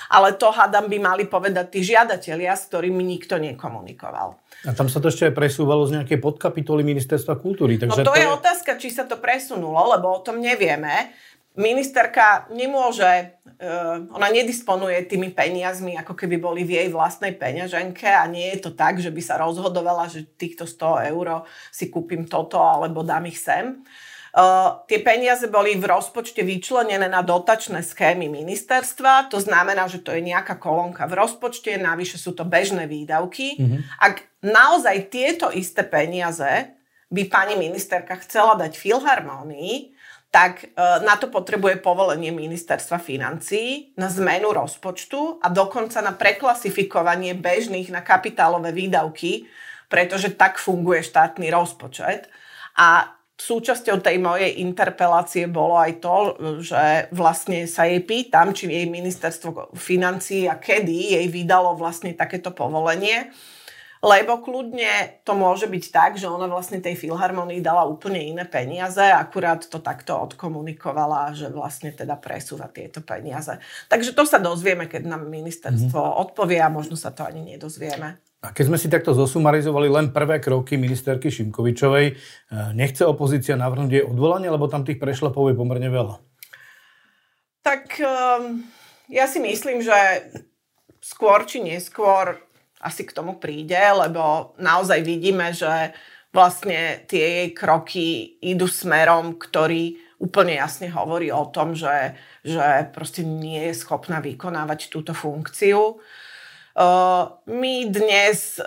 ale 0.08 0.38
to 0.38 0.54
hádam 0.54 0.88
by 0.88 0.98
mali 1.02 1.24
povedať 1.26 1.66
tí 1.74 1.80
žiadatelia, 1.82 2.54
s 2.54 2.70
ktorými 2.70 3.02
nikto 3.02 3.42
nekomunikoval. 3.42 4.38
A 4.68 4.76
tam 4.76 4.92
sa 4.92 5.00
to 5.00 5.08
ešte 5.08 5.32
aj 5.32 5.34
presúvalo 5.40 5.88
z 5.88 5.96
nejakej 5.96 6.20
podkapitoly 6.20 6.84
ministerstva 6.84 7.40
kultúry. 7.40 7.80
Takže 7.80 8.04
no 8.04 8.04
to, 8.04 8.12
to 8.12 8.20
je 8.20 8.28
otázka, 8.28 8.76
či 8.76 8.92
sa 8.92 9.08
to 9.08 9.16
presunulo, 9.16 9.80
lebo 9.96 10.12
o 10.12 10.20
tom 10.20 10.44
nevieme 10.44 11.16
ministerka 11.60 12.48
nemôže, 12.56 13.36
uh, 13.60 14.00
ona 14.16 14.32
nedisponuje 14.32 15.04
tými 15.06 15.36
peniazmi, 15.36 16.00
ako 16.00 16.16
keby 16.16 16.40
boli 16.40 16.64
v 16.64 16.80
jej 16.80 16.88
vlastnej 16.88 17.36
peňaženke 17.36 18.08
a 18.08 18.24
nie 18.32 18.48
je 18.56 18.64
to 18.64 18.72
tak, 18.72 19.04
že 19.04 19.12
by 19.12 19.20
sa 19.20 19.36
rozhodovala, 19.38 20.08
že 20.08 20.24
týchto 20.24 20.64
100 20.64 21.12
eur 21.12 21.44
si 21.70 21.92
kúpim 21.92 22.24
toto 22.26 22.64
alebo 22.64 23.04
dám 23.04 23.28
ich 23.28 23.38
sem. 23.38 23.84
Uh, 24.30 24.86
tie 24.86 25.02
peniaze 25.02 25.50
boli 25.50 25.74
v 25.74 25.90
rozpočte 25.90 26.46
vyčlenené 26.46 27.10
na 27.10 27.26
dotačné 27.26 27.82
schémy 27.82 28.30
ministerstva, 28.30 29.26
to 29.28 29.42
znamená, 29.42 29.90
že 29.90 30.06
to 30.06 30.14
je 30.14 30.22
nejaká 30.22 30.54
kolónka 30.62 31.10
v 31.10 31.18
rozpočte, 31.18 31.74
navyše 31.82 32.22
sú 32.22 32.38
to 32.38 32.46
bežné 32.46 32.86
výdavky. 32.86 33.58
Mm-hmm. 33.58 33.80
Ak 33.98 34.22
naozaj 34.46 35.10
tieto 35.10 35.50
isté 35.50 35.82
peniaze 35.82 36.78
by 37.10 37.26
pani 37.26 37.58
ministerka 37.58 38.22
chcela 38.22 38.54
dať 38.54 38.78
filharmónii, 38.78 39.98
tak 40.30 40.64
e, 40.64 40.68
na 41.02 41.18
to 41.18 41.34
potrebuje 41.34 41.82
povolenie 41.82 42.30
ministerstva 42.30 43.02
financií 43.02 43.98
na 43.98 44.10
zmenu 44.14 44.54
rozpočtu 44.54 45.42
a 45.42 45.50
dokonca 45.50 46.06
na 46.06 46.14
preklasifikovanie 46.14 47.34
bežných 47.34 47.90
na 47.90 48.06
kapitálové 48.06 48.70
výdavky, 48.70 49.50
pretože 49.90 50.38
tak 50.38 50.62
funguje 50.62 51.02
štátny 51.02 51.50
rozpočet. 51.50 52.30
A 52.78 53.18
súčasťou 53.40 54.04
tej 54.06 54.22
mojej 54.22 54.62
interpelácie 54.62 55.50
bolo 55.50 55.82
aj 55.82 55.92
to, 55.98 56.16
že 56.62 57.10
vlastne 57.10 57.66
sa 57.66 57.90
jej 57.90 58.04
pýtam, 58.06 58.54
či 58.54 58.70
jej 58.70 58.86
ministerstvo 58.86 59.74
financií 59.74 60.46
a 60.46 60.62
kedy 60.62 61.18
jej 61.18 61.26
vydalo 61.32 61.74
vlastne 61.74 62.14
takéto 62.14 62.54
povolenie 62.54 63.34
lebo 64.00 64.40
kľudne 64.40 65.20
to 65.28 65.36
môže 65.36 65.68
byť 65.68 65.86
tak, 65.92 66.12
že 66.16 66.32
ona 66.32 66.48
vlastne 66.48 66.80
tej 66.80 66.96
filharmonii 66.96 67.60
dala 67.60 67.84
úplne 67.84 68.24
iné 68.24 68.48
peniaze, 68.48 69.04
akurát 69.04 69.60
to 69.68 69.84
takto 69.84 70.16
odkomunikovala, 70.16 71.36
že 71.36 71.52
vlastne 71.52 71.92
teda 71.92 72.16
presúva 72.16 72.72
tieto 72.72 73.04
peniaze. 73.04 73.60
Takže 73.92 74.16
to 74.16 74.24
sa 74.24 74.40
dozvieme, 74.40 74.88
keď 74.88 75.04
nám 75.04 75.28
ministerstvo 75.28 76.00
mm-hmm. 76.00 76.22
odpovie 76.24 76.60
a 76.64 76.72
možno 76.72 76.96
sa 76.96 77.12
to 77.12 77.28
ani 77.28 77.44
nedozvieme. 77.56 78.24
A 78.40 78.56
keď 78.56 78.72
sme 78.72 78.80
si 78.80 78.88
takto 78.88 79.12
zosumarizovali 79.12 79.92
len 79.92 80.16
prvé 80.16 80.40
kroky 80.40 80.80
ministerky 80.80 81.28
Šimkovičovej, 81.28 82.06
eh, 82.08 82.16
nechce 82.72 83.04
opozícia 83.04 83.60
navrhnúť 83.60 83.92
jej 83.92 84.04
odvolanie, 84.08 84.48
lebo 84.48 84.72
tam 84.72 84.88
tých 84.88 84.96
prešlapov 84.96 85.52
je 85.52 85.60
pomerne 85.60 85.92
veľa? 85.92 86.24
Tak 87.68 88.00
um, 88.00 88.64
ja 89.12 89.28
si 89.28 89.44
myslím, 89.44 89.84
že 89.84 90.32
skôr 91.04 91.44
či 91.44 91.60
neskôr 91.60 92.40
asi 92.80 93.04
k 93.04 93.12
tomu 93.12 93.36
príde, 93.40 93.80
lebo 93.80 94.56
naozaj 94.56 95.04
vidíme, 95.04 95.52
že 95.52 95.92
vlastne 96.32 97.04
tie 97.10 97.26
jej 97.44 97.50
kroky 97.52 98.38
idú 98.40 98.70
smerom, 98.70 99.36
ktorý 99.36 99.98
úplne 100.20 100.60
jasne 100.60 100.92
hovorí 100.92 101.32
o 101.32 101.48
tom, 101.50 101.76
že, 101.76 102.16
že 102.44 102.92
proste 102.92 103.24
nie 103.24 103.72
je 103.72 103.74
schopná 103.76 104.20
vykonávať 104.20 104.92
túto 104.92 105.16
funkciu. 105.16 106.00
My 107.50 107.76
dnes 107.90 108.62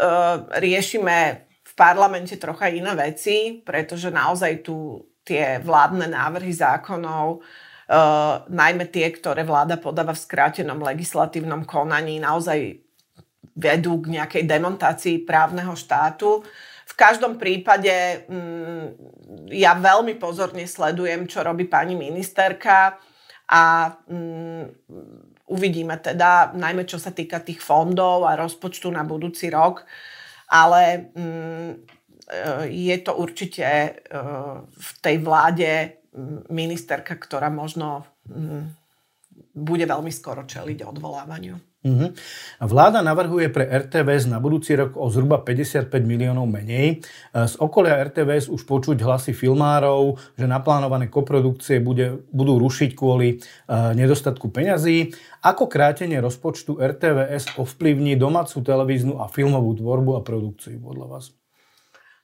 riešime 0.59 1.17
v 1.63 1.73
parlamente 1.79 2.37
trocha 2.37 2.69
iné 2.69 2.93
veci, 2.99 3.63
pretože 3.65 4.13
naozaj 4.13 4.67
tu 4.67 5.07
tie 5.23 5.63
vládne 5.63 6.11
návrhy 6.11 6.53
zákonov, 6.53 7.41
najmä 8.51 8.85
tie, 8.91 9.13
ktoré 9.13 9.47
vláda 9.47 9.79
podáva 9.79 10.17
v 10.17 10.25
skrátenom 10.25 10.83
legislatívnom 10.83 11.63
konaní, 11.63 12.19
naozaj 12.19 12.82
vedú 13.57 14.01
k 14.01 14.21
nejakej 14.21 14.45
demontácii 14.49 15.23
právneho 15.23 15.77
štátu. 15.77 16.41
V 16.89 16.95
každom 16.97 17.41
prípade 17.41 18.25
mm, 18.29 18.87
ja 19.53 19.77
veľmi 19.77 20.17
pozorne 20.17 20.69
sledujem, 20.69 21.25
čo 21.29 21.45
robí 21.45 21.69
pani 21.69 21.97
ministerka 21.97 22.97
a 23.49 23.63
mm, 24.09 24.65
uvidíme 25.53 25.97
teda, 26.01 26.53
najmä 26.57 26.85
čo 26.89 26.97
sa 26.97 27.13
týka 27.13 27.41
tých 27.45 27.61
fondov 27.61 28.25
a 28.25 28.37
rozpočtu 28.37 28.89
na 28.89 29.05
budúci 29.05 29.53
rok, 29.53 29.85
ale 30.49 31.13
mm, 31.13 32.03
Eh, 32.33 32.67
je 32.71 32.97
to 33.03 33.13
určite 33.19 33.65
eh, 33.65 33.95
v 34.65 34.91
tej 35.05 35.17
vláde 35.21 36.01
ministerka, 36.53 37.17
ktorá 37.17 37.49
možno 37.49 38.05
bude 39.57 39.85
veľmi 39.89 40.13
skoro 40.13 40.45
čeliť 40.45 40.85
odvolávaniu. 40.85 41.72
Uh-huh. 41.83 42.15
Vláda 42.63 43.03
navrhuje 43.03 43.51
pre 43.51 43.67
RTVS 43.67 44.31
na 44.31 44.39
budúci 44.39 44.79
rok 44.79 44.95
o 44.95 45.11
zhruba 45.11 45.43
55 45.43 45.91
miliónov 46.07 46.47
menej. 46.47 47.03
Eh, 47.03 47.47
z 47.51 47.59
okolia 47.59 47.99
RTVS 48.07 48.47
už 48.55 48.63
počuť 48.63 49.03
hlasy 49.03 49.35
filmárov, 49.35 50.15
že 50.39 50.47
naplánované 50.47 51.11
koprodukcie 51.11 51.83
bude, 51.83 52.23
budú 52.31 52.63
rušiť 52.63 52.95
kvôli 52.95 53.43
uh, 53.43 53.91
nedostatku 53.99 54.55
peňazí. 54.55 55.11
Ako 55.43 55.67
krátenie 55.67 56.23
rozpočtu 56.23 56.79
RTVS 56.79 57.59
ovplyvní 57.59 58.15
domácu 58.15 58.63
televíznu 58.63 59.19
a 59.19 59.27
filmovú 59.27 59.75
tvorbu 59.75 60.23
a 60.23 60.25
produkciu 60.25 60.79
podľa 60.79 61.07
vás? 61.11 61.25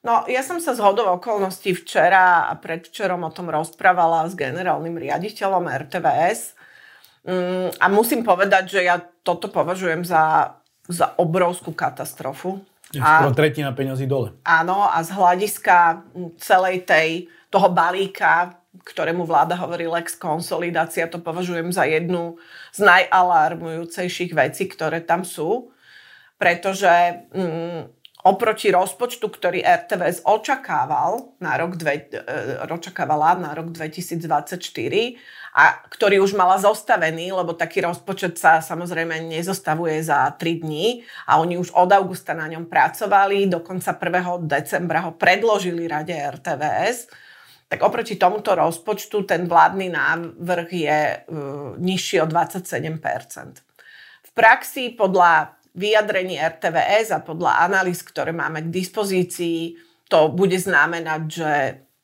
No, 0.07 0.23
ja 0.31 0.47
som 0.47 0.63
sa 0.63 0.79
z 0.79 0.81
hodov 0.81 1.19
okolností 1.19 1.75
včera 1.75 2.47
a 2.47 2.55
predvčerom 2.55 3.27
o 3.27 3.35
tom 3.35 3.51
rozprávala 3.51 4.31
s 4.31 4.39
generálnym 4.39 4.95
riaditeľom 4.95 5.67
RTVS 5.67 6.58
mm, 7.29 7.69
a 7.77 7.85
musím 7.93 8.25
povedať, 8.25 8.81
že 8.81 8.81
ja 8.89 8.97
toto 9.21 9.53
považujem 9.53 10.03
za, 10.09 10.57
za 10.89 11.13
obrovskú 11.21 11.77
katastrofu. 11.77 12.65
Skoro 12.89 13.37
tretina 13.37 13.77
peňazí 13.77 14.09
dole. 14.09 14.33
Áno, 14.49 14.89
a 14.89 14.97
z 15.05 15.13
hľadiska 15.13 16.09
celej 16.41 16.89
tej, 16.89 17.29
toho 17.53 17.69
balíka, 17.69 18.57
ktorému 18.81 19.29
vláda 19.29 19.61
hovorí 19.61 19.85
Lex 19.85 20.17
konsolidácia, 20.17 21.05
to 21.05 21.21
považujem 21.21 21.69
za 21.69 21.85
jednu 21.85 22.41
z 22.73 22.89
najalarmujúcejších 22.89 24.33
vecí, 24.33 24.65
ktoré 24.73 25.05
tam 25.05 25.21
sú, 25.29 25.69
pretože 26.41 27.29
mm, 27.35 27.98
oproti 28.27 28.75
rozpočtu, 28.75 29.31
ktorý 29.31 29.63
RTVS 29.63 30.27
očakával 30.27 31.39
na 31.39 31.55
rok 31.55 31.79
dve, 31.79 32.11
e, 32.11 32.67
očakávala 32.67 33.39
na 33.39 33.55
rok 33.55 33.71
2024 33.71 34.59
a 35.55 35.83
ktorý 35.91 36.23
už 36.23 36.35
mala 36.35 36.59
zostavený, 36.59 37.31
lebo 37.35 37.55
taký 37.55 37.83
rozpočet 37.83 38.39
sa 38.39 38.59
samozrejme 38.59 39.23
nezostavuje 39.27 40.03
za 40.03 40.31
3 40.35 40.63
dní 40.63 41.07
a 41.27 41.39
oni 41.39 41.59
už 41.59 41.75
od 41.75 41.91
augusta 41.95 42.35
na 42.35 42.47
ňom 42.51 42.67
pracovali, 42.67 43.51
dokonca 43.51 43.95
1. 43.95 44.47
decembra 44.47 45.07
ho 45.07 45.15
predložili 45.15 45.87
rade 45.87 46.15
RTVS, 46.15 47.11
tak 47.69 47.85
oproti 47.85 48.17
tomuto 48.17 48.57
rozpočtu 48.57 49.29
ten 49.29 49.45
vládny 49.45 49.93
návrh 49.93 50.69
je 50.73 51.01
uh, 51.21 51.77
nižší 51.77 52.25
o 52.25 52.27
27%. 52.27 53.61
V 54.25 54.31
praxi 54.33 54.97
podľa 54.97 55.58
vyjadrení 55.79 56.35
RTVS 56.37 57.15
a 57.15 57.23
podľa 57.23 57.63
analýz, 57.71 58.03
ktoré 58.03 58.35
máme 58.35 58.67
k 58.67 58.75
dispozícii, 58.75 59.79
to 60.11 60.29
bude 60.35 60.59
znamenať, 60.59 61.23
že 61.31 61.51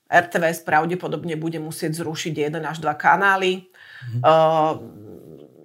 RTVS 0.06 0.62
pravdepodobne 0.62 1.34
bude 1.34 1.58
musieť 1.58 1.98
zrušiť 1.98 2.34
jeden 2.46 2.62
až 2.62 2.78
dva 2.78 2.94
kanály. 2.94 3.66
Mhm. 4.14 4.20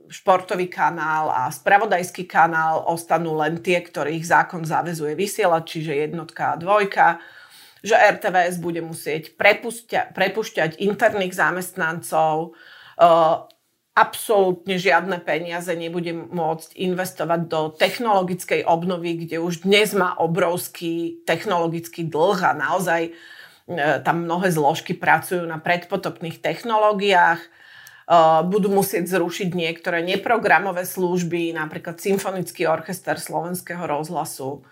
Športový 0.09 0.65
kanál 0.73 1.29
a 1.29 1.53
spravodajský 1.53 2.25
kanál 2.25 2.81
ostanú 2.89 3.37
len 3.37 3.61
tie, 3.61 3.77
ktorých 3.77 4.25
zákon 4.25 4.65
záväzuje 4.65 5.13
vysielať, 5.13 5.63
čiže 5.69 5.93
jednotka 6.09 6.57
a 6.57 6.59
dvojka 6.59 7.21
že 7.79 7.95
RTVS 7.95 8.59
bude 8.59 8.83
musieť 8.83 9.39
prepušťať 10.11 10.83
interných 10.83 11.31
zamestnancov, 11.31 12.59
absolútne 13.99 14.79
žiadne 14.79 15.19
peniaze 15.19 15.67
nebude 15.75 16.15
môcť 16.15 16.71
investovať 16.79 17.41
do 17.51 17.61
technologickej 17.75 18.63
obnovy, 18.63 19.27
kde 19.27 19.43
už 19.43 19.67
dnes 19.67 19.91
má 19.91 20.15
obrovský 20.15 21.19
technologický 21.27 22.07
dlh 22.07 22.39
a 22.39 22.55
naozaj 22.55 23.11
e, 23.11 23.11
tam 23.99 24.23
mnohé 24.23 24.55
zložky 24.55 24.95
pracujú 24.95 25.43
na 25.43 25.59
predpotopných 25.59 26.39
technológiách. 26.39 27.43
E, 27.43 27.47
budú 28.47 28.71
musieť 28.71 29.19
zrušiť 29.19 29.51
niektoré 29.51 29.99
neprogramové 29.99 30.87
služby, 30.87 31.51
napríklad 31.51 31.99
Symfonický 31.99 32.71
orchester 32.71 33.19
Slovenského 33.19 33.83
rozhlasu. 33.83 34.63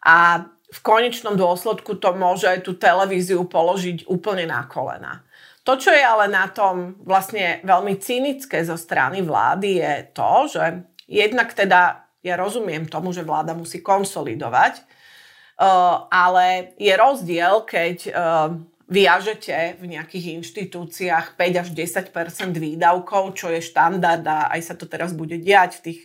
A 0.00 0.48
v 0.72 0.78
konečnom 0.80 1.36
dôsledku 1.36 2.00
to 2.00 2.16
môže 2.16 2.48
aj 2.48 2.64
tú 2.64 2.72
televíziu 2.72 3.44
položiť 3.44 4.08
úplne 4.08 4.48
na 4.48 4.64
kolena. 4.64 5.20
To, 5.64 5.76
čo 5.76 5.92
je 5.92 6.00
ale 6.00 6.26
na 6.32 6.48
tom 6.48 6.96
vlastne 7.04 7.60
veľmi 7.60 8.00
cynické 8.00 8.64
zo 8.64 8.80
strany 8.80 9.20
vlády, 9.20 9.84
je 9.84 9.94
to, 10.16 10.32
že 10.48 10.64
jednak 11.04 11.52
teda 11.52 12.08
ja 12.24 12.34
rozumiem 12.36 12.88
tomu, 12.88 13.12
že 13.12 13.24
vláda 13.24 13.52
musí 13.52 13.84
konsolidovať, 13.84 14.80
uh, 14.80 16.08
ale 16.08 16.76
je 16.80 16.92
rozdiel, 16.96 17.64
keď 17.68 17.96
uh, 18.08 18.56
viažete 18.90 19.78
v 19.78 19.96
nejakých 19.96 20.42
inštitúciách 20.42 21.38
5 21.38 21.62
až 21.62 21.68
10 21.72 22.10
výdavkov, 22.56 23.38
čo 23.38 23.48
je 23.54 23.62
štandard 23.62 24.24
a 24.26 24.50
aj 24.50 24.60
sa 24.64 24.74
to 24.74 24.88
teraz 24.90 25.14
bude 25.14 25.38
diať 25.38 25.80
v 25.80 25.84
tých 25.92 26.00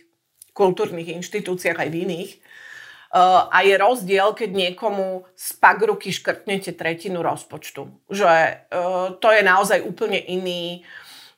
kultúrnych 0.56 1.12
inštitúciách 1.20 1.76
aj 1.76 1.88
v 1.92 1.96
iných, 2.08 2.32
a 3.48 3.58
je 3.64 3.74
rozdiel, 3.80 4.36
keď 4.36 4.50
niekomu 4.52 5.24
z 5.32 5.56
pagruky 5.56 6.12
škrtnete 6.12 6.76
tretinu 6.76 7.24
rozpočtu. 7.24 7.88
Že 8.12 8.28
eh, 8.28 8.58
to 9.16 9.28
je 9.32 9.42
naozaj 9.42 9.80
úplne 9.80 10.20
iný 10.20 10.84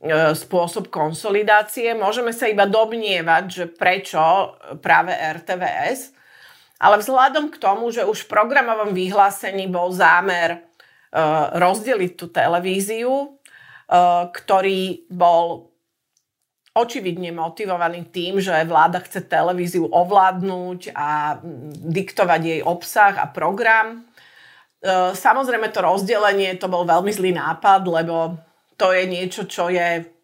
eh, 0.02 0.34
spôsob 0.34 0.90
konsolidácie. 0.90 1.94
Môžeme 1.94 2.34
sa 2.34 2.50
iba 2.50 2.66
domnievať, 2.66 3.44
že 3.46 3.64
prečo 3.70 4.58
práve 4.82 5.14
RTVS, 5.14 6.18
ale 6.82 6.98
vzhľadom 6.98 7.54
k 7.54 7.60
tomu, 7.62 7.94
že 7.94 8.02
už 8.02 8.26
v 8.26 8.30
programovom 8.30 8.94
vyhlásení 8.94 9.66
bol 9.66 9.90
zámer 9.90 10.62
rozdeliť 11.56 12.12
tú 12.20 12.28
televíziu, 12.28 13.40
ktorý 14.36 15.08
bol 15.08 15.67
očividne 16.78 17.34
motivovaný 17.34 18.06
tým, 18.14 18.38
že 18.38 18.54
vláda 18.62 19.02
chce 19.02 19.26
televíziu 19.26 19.90
ovládnuť 19.90 20.94
a 20.94 21.42
diktovať 21.82 22.40
jej 22.46 22.60
obsah 22.62 23.18
a 23.18 23.26
program. 23.26 24.06
E, 24.78 25.12
samozrejme 25.18 25.74
to 25.74 25.82
rozdelenie, 25.82 26.54
to 26.54 26.70
bol 26.70 26.86
veľmi 26.86 27.10
zlý 27.10 27.34
nápad, 27.34 27.82
lebo 27.90 28.38
to 28.78 28.94
je 28.94 29.04
niečo, 29.10 29.50
čo 29.50 29.66
je 29.66 30.17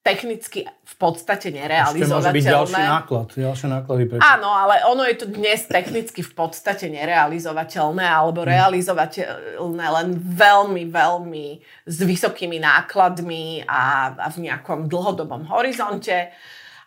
technicky 0.00 0.64
v 0.64 0.94
podstate 0.96 1.52
nerealizovateľné. 1.52 2.08
Ešte 2.08 2.16
môže 2.16 2.32
byť 2.32 2.44
ďalší 2.48 2.82
náklad, 2.88 3.28
ďalšie 3.36 3.68
náklady. 3.68 4.02
Prečo? 4.08 4.22
Áno, 4.24 4.48
ale 4.48 4.74
ono 4.88 5.04
je 5.04 5.16
to 5.20 5.26
dnes 5.28 5.60
technicky 5.68 6.24
v 6.24 6.32
podstate 6.32 6.88
nerealizovateľné 6.88 8.04
alebo 8.08 8.40
hmm. 8.40 8.48
realizovateľné 8.48 9.86
len 10.00 10.08
veľmi, 10.16 10.82
veľmi 10.88 11.46
s 11.84 11.98
vysokými 12.00 12.56
nákladmi 12.64 13.68
a, 13.68 14.16
a 14.16 14.28
v 14.32 14.48
nejakom 14.48 14.88
dlhodobom 14.88 15.44
horizonte. 15.52 16.32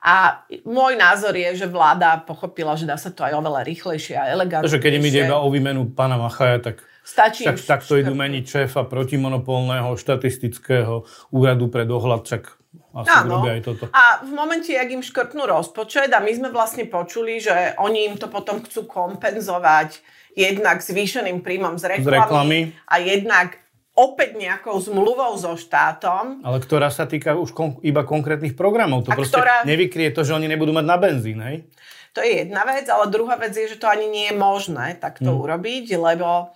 A 0.03 0.43
môj 0.67 0.99
názor 0.99 1.31
je, 1.37 1.63
že 1.63 1.67
vláda 1.69 2.19
pochopila, 2.27 2.75
že 2.75 2.89
dá 2.89 2.99
sa 2.99 3.13
to 3.13 3.23
aj 3.23 3.39
oveľa 3.39 3.63
rýchlejšie 3.63 4.19
a 4.19 4.35
elegantnejšie. 4.35 4.67
Takže 4.67 4.83
keď 4.83 4.93
im 4.99 5.05
ide 5.07 5.19
iba 5.29 5.37
o 5.39 5.47
výmenu 5.47 5.87
pána 5.95 6.19
Machaja, 6.19 6.59
tak 6.59 6.83
Stačí 7.03 7.43
tak, 7.43 7.59
tak 7.59 7.81
to 7.83 7.99
idú 7.99 8.15
meniť 8.15 8.47
šéfa 8.47 8.87
protimonopolného 8.87 9.91
štatistického 9.99 11.03
úradu 11.35 11.67
pre 11.67 11.83
dohľad, 11.83 12.23
čak 12.23 12.62
asi 12.93 13.09
Áno. 13.09 13.41
aj 13.41 13.61
toto. 13.65 13.83
A 13.89 14.21
v 14.21 14.31
momente, 14.33 14.69
ak 14.73 14.89
im 14.93 15.01
škrtnú 15.01 15.49
rozpočet 15.49 16.13
a 16.13 16.21
my 16.21 16.31
sme 16.33 16.49
vlastne 16.53 16.85
počuli, 16.85 17.41
že 17.41 17.73
oni 17.81 18.13
im 18.13 18.15
to 18.21 18.29
potom 18.29 18.61
chcú 18.61 18.85
kompenzovať 18.85 19.97
jednak 20.37 20.81
zvýšeným 20.81 21.41
príjmom 21.41 21.77
z 21.77 21.97
reklamy, 21.97 22.05
z 22.05 22.09
reklamy. 22.13 22.59
a 22.89 22.95
jednak 23.01 23.47
opäť 23.93 24.37
nejakou 24.37 24.77
zmluvou 24.81 25.37
so 25.37 25.53
štátom. 25.53 26.41
Ale 26.41 26.57
ktorá 26.61 26.89
sa 26.89 27.05
týka 27.05 27.37
už 27.37 27.53
kon- 27.53 27.77
iba 27.85 28.01
konkrétnych 28.01 28.57
programov. 28.57 29.05
To 29.05 29.13
a 29.13 29.17
proste 29.17 29.37
ktorá... 29.37 29.61
nevykrie 29.65 30.09
to, 30.09 30.25
že 30.25 30.33
oni 30.33 30.49
nebudú 30.49 30.73
mať 30.73 30.85
na 30.85 30.97
benzín, 30.97 31.41
hej? 31.45 31.69
To 32.13 32.21
je 32.21 32.45
jedna 32.45 32.61
vec, 32.65 32.85
ale 32.89 33.09
druhá 33.09 33.41
vec 33.41 33.57
je, 33.57 33.73
že 33.73 33.81
to 33.81 33.89
ani 33.89 34.05
nie 34.05 34.29
je 34.29 34.37
možné 34.37 35.01
takto 35.01 35.33
mm. 35.33 35.39
urobiť, 35.45 35.85
lebo 35.97 36.53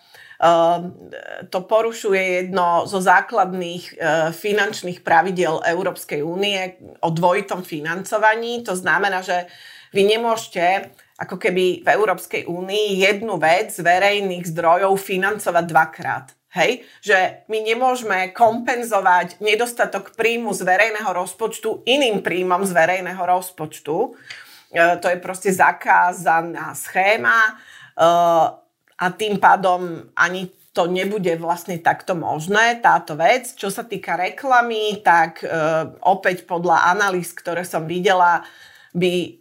to 1.49 1.59
porušuje 1.65 2.21
jedno 2.45 2.85
zo 2.85 3.01
základných 3.01 3.83
eh, 3.93 4.29
finančných 4.29 5.01
pravidel 5.01 5.65
Európskej 5.65 6.21
únie 6.21 6.77
o 7.01 7.09
dvojitom 7.09 7.65
financovaní. 7.65 8.61
To 8.61 8.77
znamená, 8.77 9.25
že 9.25 9.49
vy 9.97 10.05
nemôžete 10.05 10.93
ako 11.17 11.41
keby 11.41 11.81
v 11.81 11.87
Európskej 11.89 12.45
únii 12.45 13.01
jednu 13.01 13.41
vec 13.41 13.73
z 13.73 13.81
verejných 13.81 14.45
zdrojov 14.45 15.01
financovať 15.01 15.65
dvakrát. 15.65 16.25
Hej? 16.53 16.85
Že 17.01 17.49
my 17.49 17.57
nemôžeme 17.73 18.19
kompenzovať 18.37 19.41
nedostatok 19.41 20.13
príjmu 20.13 20.53
z 20.53 20.61
verejného 20.61 21.09
rozpočtu 21.09 21.81
iným 21.89 22.21
príjmom 22.21 22.61
z 22.61 22.71
verejného 22.77 23.19
rozpočtu. 23.25 24.13
E, 24.69 24.79
to 25.01 25.09
je 25.09 25.17
proste 25.17 25.49
zakázaná 25.49 26.77
schéma. 26.77 27.41
E, 27.49 27.53
a 28.97 29.05
tým 29.13 29.37
pádom 29.37 30.09
ani 30.17 30.49
to 30.73 30.85
nebude 30.85 31.41
vlastne 31.41 31.81
takto 31.81 32.13
možné, 32.13 32.77
táto 32.85 33.17
vec. 33.17 33.57
Čo 33.57 33.73
sa 33.73 33.81
týka 33.81 34.13
reklamy, 34.13 35.01
tak 35.01 35.41
e, 35.41 35.49
opäť 36.05 36.45
podľa 36.45 36.93
analýz, 36.93 37.33
ktoré 37.33 37.65
som 37.65 37.89
videla, 37.89 38.45
by 38.93 39.13
e, 39.25 39.31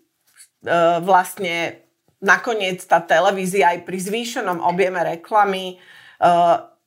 vlastne 1.05 1.85
nakoniec 2.25 2.81
tá 2.89 3.05
televízia 3.05 3.77
aj 3.77 3.85
pri 3.85 3.99
zvýšenom 4.01 4.65
objeme 4.65 5.05
reklamy 5.05 5.77
e, 5.77 6.25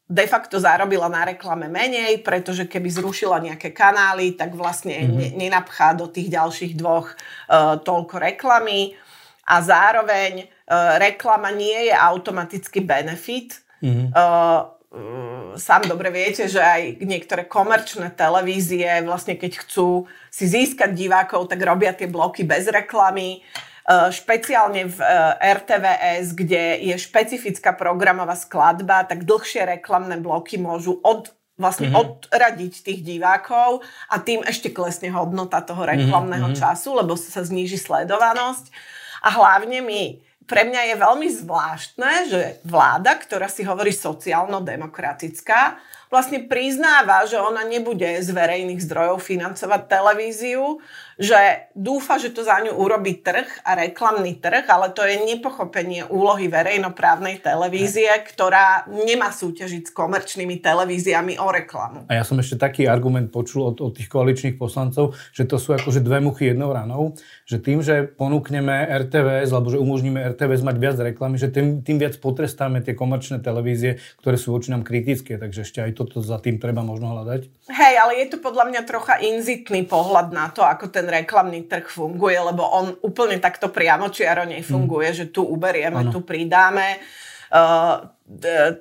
de 0.09 0.25
facto 0.25 0.57
zarobila 0.57 1.05
na 1.05 1.21
reklame 1.29 1.69
menej, 1.69 2.25
pretože 2.25 2.65
keby 2.65 2.89
zrušila 2.89 3.37
nejaké 3.45 3.69
kanály, 3.69 4.33
tak 4.33 4.57
vlastne 4.57 5.05
mm-hmm. 5.05 5.37
nenapchá 5.37 5.93
do 5.93 6.09
tých 6.09 6.33
ďalších 6.33 6.73
dvoch 6.73 7.13
e, 7.13 7.15
toľko 7.85 8.15
reklamy. 8.17 8.97
A 9.49 9.65
zároveň 9.65 10.45
Eh, 10.69 10.99
reklama 11.01 11.49
nie 11.49 11.89
je 11.89 11.95
automaticky 11.97 12.85
benefit. 12.85 13.57
Mm-hmm. 13.81 14.13
Sám 15.57 15.81
dobre 15.89 16.13
viete, 16.13 16.45
že 16.49 16.61
aj 16.61 17.01
niektoré 17.01 17.45
komerčné 17.45 18.13
televízie, 18.13 18.85
vlastne 19.05 19.33
keď 19.37 19.65
chcú 19.65 20.09
si 20.29 20.45
získať 20.49 20.93
divákov, 20.93 21.49
tak 21.49 21.61
robia 21.61 21.93
tie 21.93 22.09
bloky 22.09 22.41
bez 22.41 22.65
reklamy. 22.69 23.45
Špeciálne 23.89 24.89
v 24.89 24.97
RTVS, 25.37 26.33
kde 26.33 26.89
je 26.89 26.95
špecifická 26.97 27.73
programová 27.77 28.33
skladba, 28.33 29.05
tak 29.05 29.29
dlhšie 29.29 29.65
reklamné 29.77 30.17
bloky 30.17 30.57
môžu 30.57 30.97
od 31.05 31.33
vlastne 31.57 31.93
mm-hmm. 31.93 32.29
odradiť 32.29 32.73
tých 32.81 32.99
divákov 33.05 33.85
a 34.09 34.17
tým 34.17 34.41
ešte 34.41 34.73
klesne 34.73 35.13
hodnota 35.13 35.61
toho 35.61 35.85
reklamného 35.85 36.49
mm-hmm. 36.49 36.61
času, 36.61 36.97
lebo 36.97 37.13
sa 37.13 37.45
zníži 37.45 37.77
sledovanosť. 37.77 38.73
A 39.23 39.29
hlavne 39.35 39.83
my 39.83 40.03
pre 40.49 40.65
mňa 40.65 40.81
je 40.89 40.95
veľmi 40.97 41.29
zvláštne, 41.29 42.11
že 42.25 42.41
vláda, 42.65 43.21
ktorá 43.21 43.45
si 43.45 43.61
hovorí 43.61 43.93
sociálno-demokratická, 43.93 45.77
vlastne 46.09 46.41
priznáva, 46.49 47.23
že 47.29 47.37
ona 47.37 47.61
nebude 47.61 48.21
z 48.25 48.29
verejných 48.33 48.81
zdrojov 48.81 49.21
financovať 49.21 49.81
televíziu, 49.85 50.81
že 51.19 51.69
dúfa, 51.75 52.15
že 52.15 52.31
to 52.31 52.47
za 52.47 52.63
ňu 52.63 52.79
urobí 52.79 53.19
trh 53.19 53.45
a 53.67 53.75
reklamný 53.75 54.39
trh, 54.39 54.63
ale 54.71 54.89
to 54.95 55.03
je 55.03 55.19
nepochopenie 55.19 56.07
úlohy 56.07 56.47
verejnoprávnej 56.47 57.43
televízie, 57.43 58.07
ktorá 58.23 58.87
nemá 58.87 59.29
súťažiť 59.29 59.91
s 59.91 59.91
komerčnými 59.91 60.63
televíziami 60.63 61.35
o 61.37 61.47
reklamu. 61.51 62.07
A 62.07 62.17
ja 62.17 62.23
som 62.23 62.39
ešte 62.39 62.55
taký 62.55 62.87
argument 62.87 63.29
počul 63.35 63.67
od, 63.67 63.77
od 63.83 63.93
tých 63.99 64.07
koaličných 64.07 64.55
poslancov, 64.55 65.13
že 65.35 65.43
to 65.43 65.59
sú 65.59 65.75
akože 65.75 65.99
dve 65.99 66.23
muchy 66.23 66.55
jednou 66.55 66.71
ranou, 66.71 67.19
že 67.43 67.59
tým, 67.59 67.83
že 67.83 68.07
ponúkneme 68.07 68.87
RTVS, 68.87 69.51
alebo 69.51 69.75
že 69.75 69.77
umožníme 69.77 70.23
RTVS 70.33 70.63
mať 70.63 70.75
viac 70.79 70.97
reklamy, 70.97 71.35
že 71.35 71.51
tým, 71.51 71.83
tým 71.83 71.99
viac 71.99 72.15
potrestáme 72.15 72.79
tie 72.79 72.95
komerčné 72.95 73.43
televízie, 73.43 73.99
ktoré 74.23 74.39
sú 74.39 74.55
voči 74.55 74.71
nám 74.71 74.87
kritické, 74.87 75.35
takže 75.35 75.67
ešte 75.67 75.83
aj 75.83 75.98
toto 75.99 76.23
za 76.23 76.39
tým 76.39 76.55
treba 76.55 76.79
možno 76.79 77.11
hľadať. 77.11 77.67
Hej, 77.67 77.95
ale 77.99 78.23
je 78.23 78.31
to 78.31 78.37
podľa 78.39 78.71
mňa 78.71 78.81
trocha 78.87 79.19
inzitný 79.19 79.83
pohľad 79.83 80.31
na 80.31 80.47
to, 80.47 80.63
ako 80.63 80.87
ten 80.87 81.03
reklamný 81.03 81.67
trh 81.67 81.91
funguje, 81.91 82.39
lebo 82.39 82.63
on 82.63 82.95
úplne 83.03 83.35
takto 83.43 83.67
priamo 83.67 84.07
čiaro 84.07 84.47
nefunguje, 84.47 85.11
mm. 85.11 85.17
že 85.19 85.25
tu 85.35 85.43
uberieme, 85.43 86.07
ano. 86.07 86.15
tu 86.15 86.23
pridáme. 86.23 87.03
Uh, 87.49 88.07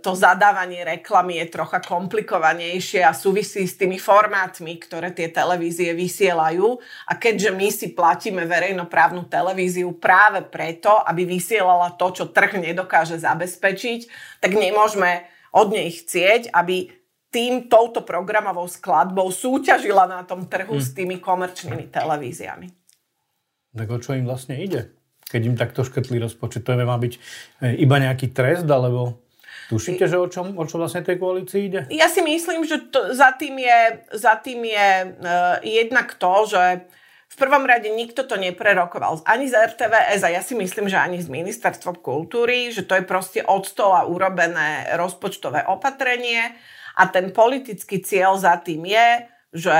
to 0.04 0.12
zadávanie 0.12 0.84
reklamy 0.84 1.40
je 1.40 1.56
trocha 1.56 1.80
komplikovanejšie 1.80 3.00
a 3.00 3.16
súvisí 3.16 3.64
s 3.64 3.80
tými 3.80 3.96
formátmi, 3.96 4.76
ktoré 4.76 5.08
tie 5.16 5.32
televízie 5.32 5.96
vysielajú. 5.96 6.76
A 7.08 7.16
keďže 7.16 7.50
my 7.56 7.68
si 7.72 7.96
platíme 7.96 8.44
verejnoprávnu 8.44 9.24
televíziu 9.24 9.96
práve 9.96 10.44
preto, 10.44 11.00
aby 11.00 11.24
vysielala 11.24 11.96
to, 11.96 12.12
čo 12.12 12.24
trh 12.28 12.60
nedokáže 12.60 13.16
zabezpečiť, 13.16 14.00
tak 14.44 14.52
nemôžeme 14.52 15.24
od 15.56 15.72
nej 15.72 15.88
chcieť, 15.88 16.52
aby 16.52 16.92
tým, 17.28 17.68
touto 17.68 18.00
programovou 18.02 18.64
skladbou 18.64 19.28
súťažila 19.28 20.08
na 20.08 20.24
tom 20.24 20.48
trhu 20.48 20.80
hmm. 20.80 20.84
s 20.84 20.88
tými 20.96 21.16
komerčnými 21.20 21.92
televíziami. 21.92 22.66
Tak 23.76 23.88
o 23.92 23.98
čo 24.00 24.16
im 24.16 24.24
vlastne 24.24 24.56
ide? 24.56 24.96
Keď 25.28 25.42
im 25.44 25.56
takto 25.60 25.84
škrtli 25.84 26.16
rozpočet, 26.16 26.64
to 26.64 26.72
má 26.72 26.96
byť 26.96 27.12
e, 27.12 27.20
iba 27.84 28.00
nejaký 28.00 28.32
trest, 28.32 28.64
alebo 28.64 29.20
tušíte, 29.68 30.08
že 30.08 30.16
o 30.16 30.24
čom, 30.24 30.56
o 30.56 30.64
čo 30.64 30.80
vlastne 30.80 31.04
tej 31.04 31.20
koalícii 31.20 31.60
ide? 31.68 31.80
Ja 31.92 32.08
si 32.08 32.24
myslím, 32.24 32.64
že 32.64 32.88
to, 32.88 33.12
za 33.12 33.36
tým 33.36 33.60
je, 33.60 33.80
za 34.16 34.40
tým 34.40 34.64
je 34.64 34.88
uh, 35.12 35.60
jednak 35.60 36.16
to, 36.16 36.48
že 36.48 36.88
v 37.28 37.36
prvom 37.36 37.68
rade 37.68 37.92
nikto 37.92 38.24
to 38.24 38.40
neprerokoval 38.40 39.20
ani 39.28 39.52
z 39.52 39.76
RTVS 39.76 40.24
a 40.24 40.32
ja 40.32 40.40
si 40.40 40.56
myslím, 40.56 40.88
že 40.88 40.96
ani 40.96 41.20
z 41.20 41.28
Ministerstva 41.28 42.00
kultúry, 42.00 42.72
že 42.72 42.88
to 42.88 42.96
je 42.96 43.04
proste 43.04 43.44
od 43.44 43.68
stola 43.68 44.08
urobené 44.08 44.88
rozpočtové 44.96 45.68
opatrenie 45.68 46.56
a 46.98 47.02
ten 47.06 47.30
politický 47.30 48.02
cieľ 48.02 48.34
za 48.34 48.58
tým 48.58 48.82
je, 48.90 49.08
že 49.54 49.76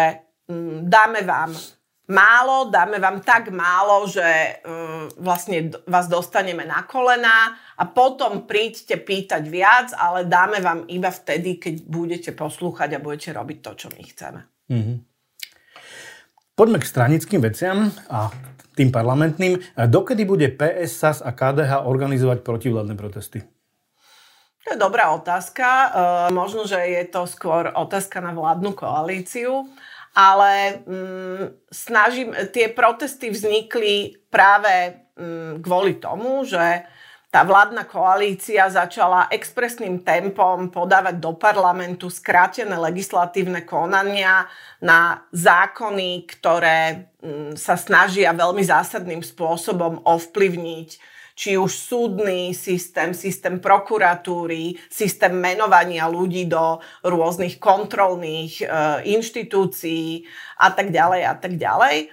mm, 0.46 0.86
dáme 0.86 1.26
vám 1.26 1.50
málo, 2.08 2.70
dáme 2.70 2.96
vám 3.02 3.20
tak 3.20 3.50
málo, 3.50 4.06
že 4.06 4.24
mm, 4.64 5.20
vlastne 5.20 5.74
vás 5.84 6.06
dostaneme 6.06 6.64
na 6.64 6.86
kolena 6.86 7.58
a 7.76 7.84
potom 7.84 8.46
príďte 8.46 9.02
pýtať 9.02 9.42
viac, 9.50 9.92
ale 9.98 10.24
dáme 10.24 10.62
vám 10.62 10.86
iba 10.88 11.10
vtedy, 11.10 11.58
keď 11.58 11.74
budete 11.84 12.30
poslúchať 12.32 12.96
a 12.96 13.02
budete 13.02 13.34
robiť 13.34 13.58
to, 13.60 13.70
čo 13.74 13.86
my 13.92 14.02
chceme. 14.06 14.40
Mm-hmm. 14.70 14.96
Poďme 16.58 16.78
k 16.82 16.90
stranickým 16.90 17.40
veciam 17.42 17.90
a 18.10 18.30
tým 18.74 18.90
parlamentným. 18.94 19.58
Dokedy 19.74 20.22
bude 20.26 20.50
PS, 20.54 20.90
SAS 20.90 21.18
a 21.22 21.34
KDH 21.34 21.86
organizovať 21.86 22.42
protivládne 22.42 22.94
protesty? 22.98 23.57
To 24.66 24.74
je 24.74 24.78
dobrá 24.78 25.14
otázka. 25.14 25.66
E, 25.66 25.88
možno, 26.34 26.66
že 26.66 26.78
je 26.78 27.04
to 27.06 27.28
skôr 27.30 27.70
otázka 27.70 28.18
na 28.18 28.34
vládnu 28.34 28.74
koalíciu, 28.74 29.70
ale 30.18 30.82
mm, 30.82 31.70
snažím, 31.70 32.34
tie 32.50 32.66
protesty 32.72 33.30
vznikli 33.30 34.18
práve 34.28 34.98
mm, 35.14 35.62
kvôli 35.62 36.02
tomu, 36.02 36.42
že 36.42 36.82
tá 37.28 37.44
vládna 37.44 37.84
koalícia 37.84 38.64
začala 38.72 39.28
expresným 39.28 40.00
tempom 40.00 40.72
podávať 40.72 41.20
do 41.20 41.36
parlamentu 41.36 42.08
skrátené 42.08 42.72
legislatívne 42.72 43.68
konania 43.68 44.48
na 44.80 45.28
zákony, 45.36 46.24
ktoré 46.24 47.12
mm, 47.20 47.52
sa 47.54 47.76
snažia 47.76 48.32
veľmi 48.32 48.64
zásadným 48.64 49.20
spôsobom 49.20 50.00
ovplyvniť 50.08 51.17
či 51.38 51.54
už 51.54 51.70
súdny 51.70 52.50
systém, 52.50 53.14
systém 53.14 53.62
prokuratúry, 53.62 54.74
systém 54.90 55.30
menovania 55.30 56.10
ľudí 56.10 56.50
do 56.50 56.82
rôznych 57.06 57.62
kontrolných 57.62 58.54
e, 58.58 58.64
inštitúcií 59.14 60.26
a 60.58 60.74
tak 60.74 60.90
ďalej 60.90 61.22
a 61.22 61.34
tak 61.38 61.54
ďalej. 61.54 62.10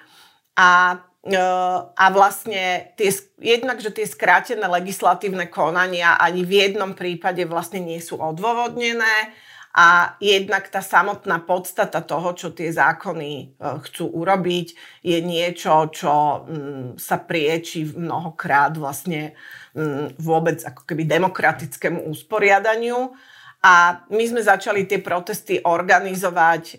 A, 0.61 1.01
e, 1.25 1.41
a 1.89 2.05
vlastne 2.13 2.93
tie, 2.93 3.09
jednak, 3.41 3.81
že 3.81 3.89
tie 3.89 4.05
skrátené 4.05 4.69
legislatívne 4.69 5.49
konania 5.49 6.21
ani 6.21 6.45
v 6.45 6.61
jednom 6.61 6.93
prípade 6.93 7.41
vlastne 7.49 7.81
nie 7.81 7.97
sú 7.97 8.21
odôvodnené 8.21 9.33
a 9.75 10.15
jednak 10.23 10.71
tá 10.71 10.79
samotná 10.79 11.43
podstata 11.43 11.99
toho, 11.99 12.31
čo 12.31 12.55
tie 12.55 12.71
zákony 12.71 13.31
e, 13.35 13.45
chcú 13.59 14.07
urobiť, 14.07 14.67
je 15.03 15.19
niečo, 15.19 15.91
čo 15.91 16.47
mm, 16.47 16.95
sa 16.95 17.19
prieči 17.19 17.83
mnohokrát 17.83 18.71
vlastne 18.79 19.35
mm, 19.75 20.15
vôbec 20.15 20.63
ako 20.63 20.87
keby 20.87 21.03
demokratickému 21.03 22.07
usporiadaniu. 22.07 23.11
A 23.67 24.07
my 24.07 24.23
sme 24.23 24.39
začali 24.47 24.87
tie 24.87 25.03
protesty 25.03 25.59
organizovať 25.59 26.63
e, 26.71 26.75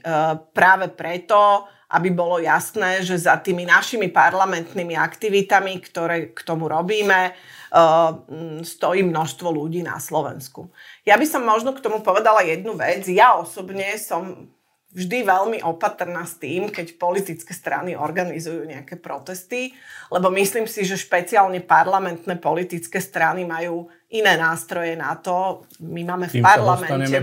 práve 0.57 0.89
preto, 0.89 1.69
aby 1.97 2.13
bolo 2.13 2.37
jasné, 2.37 3.01
že 3.01 3.17
za 3.17 3.41
tými 3.41 3.65
našimi 3.65 4.13
parlamentnými 4.13 4.93
aktivitami, 4.93 5.81
ktoré 5.81 6.37
k 6.37 6.41
tomu 6.45 6.69
robíme, 6.69 7.33
Ehm, 7.77 8.65
stojí 8.65 9.03
množstvo 9.03 9.53
ľudí 9.53 9.83
na 9.83 9.99
Slovensku. 9.99 10.71
Ja 11.03 11.19
by 11.19 11.27
som 11.27 11.43
možno 11.43 11.75
k 11.75 11.83
tomu 11.83 11.99
povedala 12.01 12.47
jednu 12.47 12.73
vec. 12.79 13.05
Ja 13.11 13.37
osobne 13.37 13.99
som 13.99 14.49
vždy 14.97 15.27
veľmi 15.27 15.59
opatrná 15.61 16.25
s 16.25 16.41
tým, 16.41 16.71
keď 16.73 16.97
politické 16.97 17.53
strany 17.53 17.93
organizujú 17.93 18.65
nejaké 18.65 18.97
protesty, 18.97 19.77
lebo 20.09 20.33
myslím 20.33 20.65
si, 20.65 20.89
že 20.89 20.97
špeciálne 20.97 21.61
parlamentné 21.61 22.41
politické 22.41 22.97
strany 22.97 23.45
majú 23.45 23.91
iné 24.09 24.41
nástroje 24.41 24.97
na 24.97 25.13
to. 25.19 25.69
My 25.83 26.01
máme 26.07 26.33
v 26.33 26.41
parlamente 26.41 27.19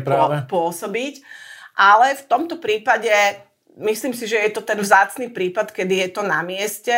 pôsobiť. 0.51 1.23
Ale 1.73 2.13
v 2.13 2.23
tomto 2.29 2.61
prípade 2.61 3.09
myslím 3.77 4.13
si, 4.13 4.27
že 4.27 4.37
je 4.37 4.51
to 4.53 4.61
ten 4.61 4.77
vzácný 4.77 5.29
prípad, 5.29 5.71
kedy 5.71 6.07
je 6.07 6.09
to 6.13 6.21
na 6.21 6.41
mieste 6.41 6.93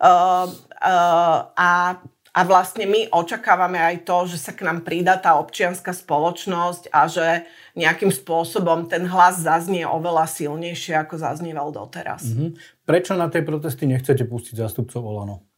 uh, 0.00 0.46
uh, 0.46 1.38
a 1.56 2.00
a 2.36 2.44
vlastne 2.44 2.84
my 2.84 3.08
očakávame 3.08 3.80
aj 3.80 4.04
to, 4.04 4.28
že 4.28 4.36
sa 4.36 4.52
k 4.52 4.68
nám 4.68 4.84
pridá 4.84 5.16
tá 5.16 5.40
občianská 5.40 5.96
spoločnosť 5.96 6.92
a 6.92 7.08
že 7.08 7.48
nejakým 7.72 8.12
spôsobom 8.12 8.92
ten 8.92 9.08
hlas 9.08 9.40
zaznie 9.40 9.88
oveľa 9.88 10.28
silnejšie, 10.28 11.00
ako 11.00 11.16
zaznieval 11.16 11.72
doteraz. 11.72 12.28
Mm-hmm. 12.28 12.84
Prečo 12.84 13.16
na 13.16 13.32
tej 13.32 13.40
protesty 13.40 13.88
nechcete 13.88 14.28
pustiť 14.28 14.60
zástupcov 14.60 15.00
Olano? 15.00 15.48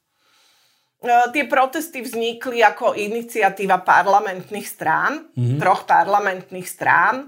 E, 1.02 1.10
tie 1.34 1.50
protesty 1.50 1.98
vznikli 1.98 2.62
ako 2.62 2.94
iniciatíva 2.94 3.82
parlamentných 3.82 4.68
strán, 4.70 5.34
mm-hmm. 5.34 5.58
troch 5.58 5.82
parlamentných 5.82 6.68
strán 6.70 7.26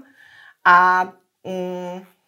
a 0.63 1.11
mm, 1.43 2.20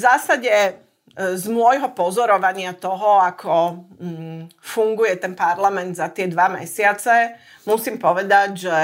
v 0.00 0.04
zásade 0.08 0.80
z 1.12 1.44
môjho 1.52 1.92
pozorovania 1.92 2.72
toho, 2.72 3.20
ako 3.20 3.84
mm, 4.00 4.56
funguje 4.56 5.20
ten 5.20 5.36
parlament 5.36 5.92
za 5.98 6.08
tie 6.08 6.30
dva 6.30 6.48
mesiace, 6.48 7.36
musím 7.68 8.00
povedať, 8.00 8.48
že 8.56 8.78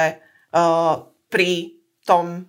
uh, 0.53 1.07
pri 1.33 1.73
tom 2.05 2.45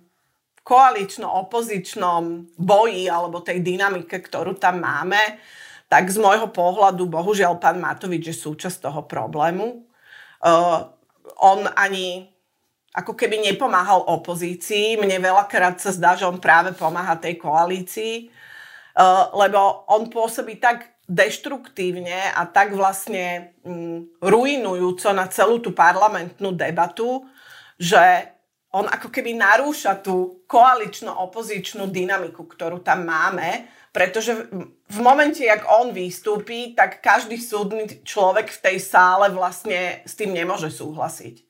koalično-opozičnom 0.60 2.52
boji 2.60 3.08
alebo 3.08 3.40
tej 3.40 3.64
dynamike, 3.64 4.20
ktorú 4.20 4.60
tam 4.60 4.84
máme, 4.84 5.40
tak 5.88 6.12
z 6.12 6.20
môjho 6.20 6.52
pohľadu, 6.52 7.08
bohužiaľ, 7.08 7.56
pán 7.56 7.80
Matovič 7.80 8.28
je 8.28 8.36
súčasť 8.36 8.92
toho 8.92 9.08
problému. 9.08 9.88
Uh, 10.44 10.84
on 11.40 11.64
ani 11.78 12.28
ako 12.92 13.14
keby 13.16 13.40
nepomáhal 13.40 14.04
opozícii. 14.04 15.00
Mne 15.00 15.22
veľakrát 15.22 15.80
sa 15.80 15.94
zdá, 15.94 16.18
že 16.18 16.26
on 16.26 16.42
práve 16.42 16.74
pomáha 16.74 17.14
tej 17.16 17.38
koalícii 17.38 18.36
lebo 19.34 19.86
on 19.86 20.10
pôsobí 20.10 20.58
tak 20.58 20.98
deštruktívne 21.08 22.34
a 22.36 22.44
tak 22.44 22.76
vlastne 22.76 23.56
mm, 23.64 24.20
ruinujúco 24.20 25.08
na 25.16 25.24
celú 25.32 25.62
tú 25.62 25.72
parlamentnú 25.72 26.52
debatu, 26.52 27.24
že 27.80 28.34
on 28.68 28.84
ako 28.84 29.08
keby 29.08 29.32
narúša 29.32 30.04
tú 30.04 30.44
koalično-opozičnú 30.44 31.88
dynamiku, 31.88 32.44
ktorú 32.44 32.84
tam 32.84 33.08
máme, 33.08 33.64
pretože 33.88 34.36
v 34.84 34.98
momente, 35.00 35.40
jak 35.40 35.64
on 35.64 35.96
vystúpi, 35.96 36.76
tak 36.76 37.00
každý 37.00 37.40
súdny 37.40 38.04
človek 38.04 38.52
v 38.52 38.62
tej 38.68 38.76
sále 38.76 39.32
vlastne 39.32 40.04
s 40.04 40.12
tým 40.12 40.36
nemôže 40.36 40.68
súhlasiť. 40.68 41.48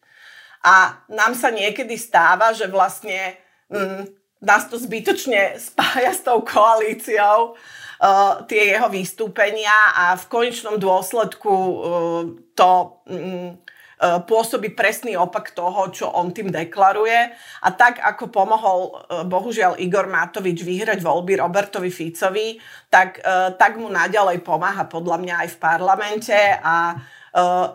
A 0.63 1.03
nám 1.11 1.35
sa 1.35 1.51
niekedy 1.51 1.99
stáva, 1.99 2.55
že 2.55 2.71
vlastne 2.71 3.35
mm, 3.67 4.18
nás 4.39 4.71
to 4.71 4.79
zbytočne 4.79 5.59
spája 5.59 6.15
s 6.15 6.23
tou 6.23 6.43
koalíciou, 6.47 7.59
uh, 7.59 8.47
tie 8.47 8.75
jeho 8.75 8.87
vystúpenia 8.87 9.75
a 9.95 10.15
v 10.15 10.25
konečnom 10.31 10.79
dôsledku 10.79 11.51
uh, 11.51 12.23
to 12.55 12.71
um, 13.11 13.59
uh, 13.99 14.23
pôsobí 14.23 14.79
presný 14.79 15.19
opak 15.19 15.51
toho, 15.59 15.91
čo 15.91 16.07
on 16.07 16.31
tým 16.31 16.55
deklaruje. 16.55 17.35
A 17.67 17.69
tak, 17.75 17.99
ako 17.99 18.31
pomohol 18.31 18.81
bohužiaľ 19.27 19.83
Igor 19.83 20.07
Matovič 20.07 20.63
vyhrať 20.63 21.03
voľby 21.03 21.43
Robertovi 21.43 21.91
Ficovi, 21.91 22.63
tak, 22.87 23.19
tak 23.59 23.77
mu 23.77 23.91
naďalej 23.91 24.41
pomáha 24.47 24.87
podľa 24.87 25.19
mňa 25.19 25.35
aj 25.45 25.49
v 25.51 25.59
parlamente 25.61 26.39
a 26.63 26.95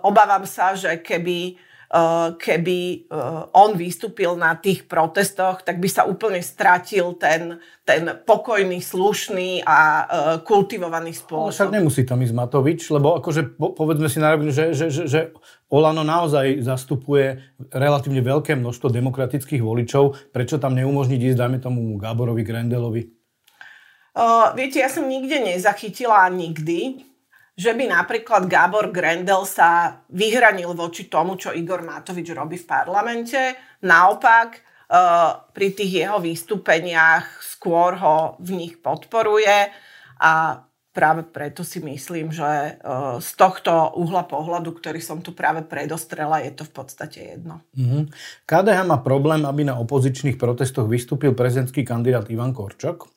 obávam 0.02 0.48
sa, 0.48 0.74
že 0.74 1.04
keby 1.04 1.60
keby 2.42 3.06
eh, 3.06 3.58
on 3.58 3.78
vystúpil 3.78 4.34
na 4.34 4.58
tých 4.58 4.90
protestoch, 4.90 5.62
tak 5.62 5.78
by 5.78 5.86
sa 5.86 6.10
úplne 6.10 6.42
stratil 6.42 7.14
ten, 7.22 7.62
ten 7.86 8.18
pokojný, 8.26 8.82
slušný 8.82 9.62
a 9.62 9.78
eh, 9.78 10.06
kultivovaný 10.42 11.14
spôsob. 11.14 11.70
Ale 11.70 11.70
však 11.70 11.78
nemusí 11.78 12.02
tam 12.02 12.26
ísť 12.26 12.34
Matovič, 12.34 12.82
lebo 12.90 13.22
akože 13.22 13.62
povedzme 13.62 14.10
si 14.10 14.18
na 14.18 14.34
že, 14.50 14.74
že, 14.74 14.90
že, 14.90 15.04
že 15.06 15.20
Olano 15.70 16.02
naozaj 16.02 16.66
zastupuje 16.66 17.38
relatívne 17.70 18.26
veľké 18.26 18.58
množstvo 18.58 18.90
demokratických 18.90 19.62
voličov. 19.62 20.34
Prečo 20.34 20.58
tam 20.58 20.74
neumožniť 20.74 21.20
ísť, 21.30 21.38
dajme 21.38 21.62
tomu 21.62 21.94
Gáborovi 22.02 22.42
Grendelovi? 22.42 23.06
Uh, 24.14 24.54
viete, 24.54 24.78
ja 24.78 24.90
som 24.94 25.10
nikde 25.10 25.42
nezachytila 25.42 26.30
nikdy, 26.30 27.02
že 27.54 27.72
by 27.78 27.86
napríklad 27.86 28.50
Gábor 28.50 28.90
Grendel 28.90 29.46
sa 29.46 30.02
vyhranil 30.10 30.74
voči 30.74 31.06
tomu, 31.06 31.38
čo 31.38 31.54
Igor 31.54 31.86
Matovič 31.86 32.34
robí 32.34 32.58
v 32.58 32.66
parlamente. 32.66 33.40
Naopak, 33.86 34.50
uh, 34.90 35.54
pri 35.54 35.68
tých 35.78 36.06
jeho 36.06 36.18
vystúpeniach 36.18 37.42
skôr 37.46 37.94
ho 38.02 38.42
v 38.42 38.50
nich 38.58 38.82
podporuje 38.82 39.70
a 40.18 40.66
práve 40.94 41.26
preto 41.26 41.66
si 41.66 41.82
myslím, 41.82 42.30
že 42.30 42.78
uh, 42.80 43.18
z 43.18 43.30
tohto 43.34 43.98
uhla 43.98 44.30
pohľadu, 44.30 44.78
ktorý 44.78 45.02
som 45.02 45.26
tu 45.26 45.34
práve 45.34 45.66
predostrela, 45.66 46.46
je 46.46 46.54
to 46.54 46.64
v 46.70 46.72
podstate 46.72 47.20
jedno. 47.34 47.66
Mm-hmm. 47.74 48.14
KDH 48.46 48.80
má 48.86 49.02
problém, 49.02 49.42
aby 49.44 49.66
na 49.66 49.82
opozičných 49.82 50.38
protestoch 50.38 50.86
vystúpil 50.86 51.34
prezidentský 51.34 51.82
kandidát 51.82 52.30
Ivan 52.30 52.54
Korčok. 52.54 53.10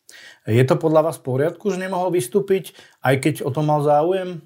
Je 0.49 0.65
to 0.65 0.81
podľa 0.81 1.13
vás 1.13 1.17
v 1.21 1.27
poriadku, 1.29 1.69
že 1.69 1.79
nemohol 1.79 2.17
vystúpiť, 2.17 2.73
aj 3.05 3.15
keď 3.21 3.35
o 3.45 3.53
tom 3.53 3.69
mal 3.69 3.85
záujem? 3.85 4.41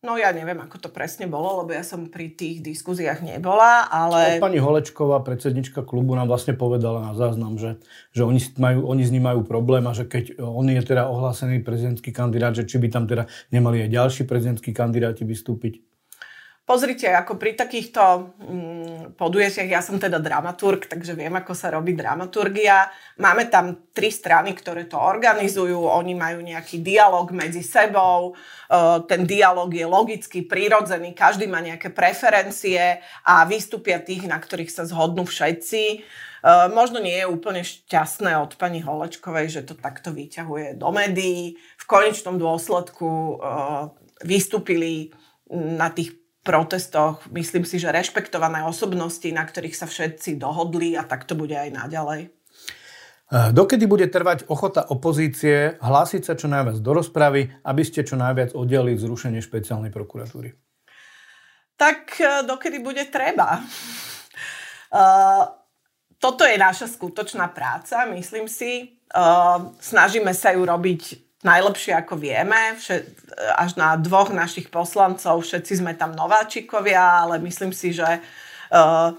No 0.00 0.16
ja 0.16 0.32
neviem, 0.32 0.56
ako 0.56 0.80
to 0.80 0.88
presne 0.88 1.28
bolo, 1.28 1.60
lebo 1.60 1.76
ja 1.76 1.84
som 1.84 2.08
pri 2.08 2.32
tých 2.32 2.64
diskuziách 2.64 3.20
nebola, 3.20 3.84
ale... 3.84 4.40
Pani 4.40 4.56
Holečková, 4.56 5.20
predsednička 5.20 5.84
klubu, 5.84 6.16
nám 6.16 6.24
vlastne 6.24 6.56
povedala 6.56 7.04
na 7.04 7.12
záznam, 7.12 7.60
že, 7.60 7.76
že 8.16 8.24
oni, 8.24 8.40
majú, 8.56 8.88
oni 8.88 9.04
s 9.04 9.12
ním 9.12 9.28
majú 9.28 9.44
problém 9.44 9.84
a 9.84 9.92
že 9.92 10.08
keď 10.08 10.40
on 10.40 10.64
je 10.72 10.80
teda 10.80 11.04
ohlásený 11.04 11.60
prezidentský 11.60 12.16
kandidát, 12.16 12.56
že 12.56 12.64
či 12.64 12.80
by 12.80 12.88
tam 12.88 13.04
teda 13.04 13.28
nemali 13.52 13.84
aj 13.84 13.92
ďalší 13.92 14.22
prezidentskí 14.24 14.72
kandidáti 14.72 15.28
vystúpiť. 15.28 15.84
Pozrite, 16.70 17.10
ako 17.10 17.34
pri 17.34 17.58
takýchto 17.58 18.30
mm, 18.38 19.18
podujestiach, 19.18 19.66
ja 19.66 19.82
som 19.82 19.98
teda 19.98 20.22
dramaturg, 20.22 20.86
takže 20.86 21.18
viem, 21.18 21.34
ako 21.34 21.50
sa 21.50 21.74
robí 21.74 21.98
dramaturgia. 21.98 22.86
Máme 23.18 23.50
tam 23.50 23.90
tri 23.90 24.06
strany, 24.06 24.54
ktoré 24.54 24.86
to 24.86 24.94
organizujú, 24.94 25.82
oni 25.82 26.14
majú 26.14 26.38
nejaký 26.38 26.78
dialog 26.78 27.26
medzi 27.34 27.66
sebou, 27.66 28.38
e, 28.70 29.02
ten 29.10 29.26
dialog 29.26 29.66
je 29.66 29.82
logicky, 29.82 30.46
prirodzený, 30.46 31.10
každý 31.10 31.50
má 31.50 31.58
nejaké 31.58 31.90
preferencie 31.90 33.02
a 33.26 33.42
vystúpia 33.50 33.98
tých, 33.98 34.30
na 34.30 34.38
ktorých 34.38 34.70
sa 34.70 34.86
zhodnú 34.86 35.26
všetci. 35.26 35.82
E, 35.90 35.98
možno 36.70 37.02
nie 37.02 37.18
je 37.18 37.26
úplne 37.26 37.66
šťastné 37.66 38.38
od 38.38 38.54
pani 38.54 38.78
Holečkovej, 38.78 39.58
že 39.58 39.66
to 39.66 39.74
takto 39.74 40.14
vyťahuje 40.14 40.78
do 40.78 40.94
médií. 40.94 41.58
V 41.82 41.84
konečnom 41.90 42.38
dôsledku 42.38 43.10
e, 43.10 43.34
vystúpili 44.22 45.10
na 45.50 45.90
tých 45.90 46.19
protestoch, 46.40 47.24
myslím 47.30 47.68
si, 47.68 47.76
že 47.76 47.92
rešpektované 47.92 48.64
osobnosti, 48.64 49.28
na 49.28 49.44
ktorých 49.44 49.76
sa 49.76 49.84
všetci 49.84 50.40
dohodli 50.40 50.96
a 50.96 51.04
tak 51.04 51.28
to 51.28 51.36
bude 51.36 51.52
aj 51.52 51.68
naďalej. 51.68 52.32
Eh, 53.30 53.54
dokedy 53.54 53.86
bude 53.86 54.10
trvať 54.10 54.50
ochota 54.50 54.82
opozície 54.90 55.78
hlásiť 55.78 56.22
sa 56.26 56.34
čo 56.34 56.50
najviac 56.50 56.82
do 56.82 56.90
rozpravy, 56.90 57.62
aby 57.62 57.82
ste 57.86 58.02
čo 58.02 58.18
najviac 58.18 58.58
oddelili 58.58 58.98
zrušenie 58.98 59.38
špeciálnej 59.38 59.94
prokuratúry? 59.94 60.50
Tak 61.78 62.18
eh, 62.18 62.42
dokedy 62.42 62.82
bude 62.82 63.06
treba. 63.06 63.62
Uh, 64.90 65.46
toto 66.18 66.42
je 66.42 66.58
naša 66.58 66.90
skutočná 66.90 67.54
práca, 67.54 68.02
myslím 68.10 68.50
si. 68.50 68.98
Uh, 69.14 69.70
snažíme 69.78 70.34
sa 70.34 70.50
ju 70.50 70.66
robiť 70.66 71.29
najlepšie 71.40 71.96
ako 71.96 72.20
vieme. 72.20 72.76
až 73.56 73.70
na 73.76 73.96
dvoch 73.96 74.28
našich 74.32 74.68
poslancov, 74.68 75.40
všetci 75.40 75.80
sme 75.80 75.96
tam 75.96 76.12
nováčikovia, 76.12 77.24
ale 77.24 77.40
myslím 77.40 77.72
si, 77.72 77.96
že 77.96 78.06
uh, 78.06 79.16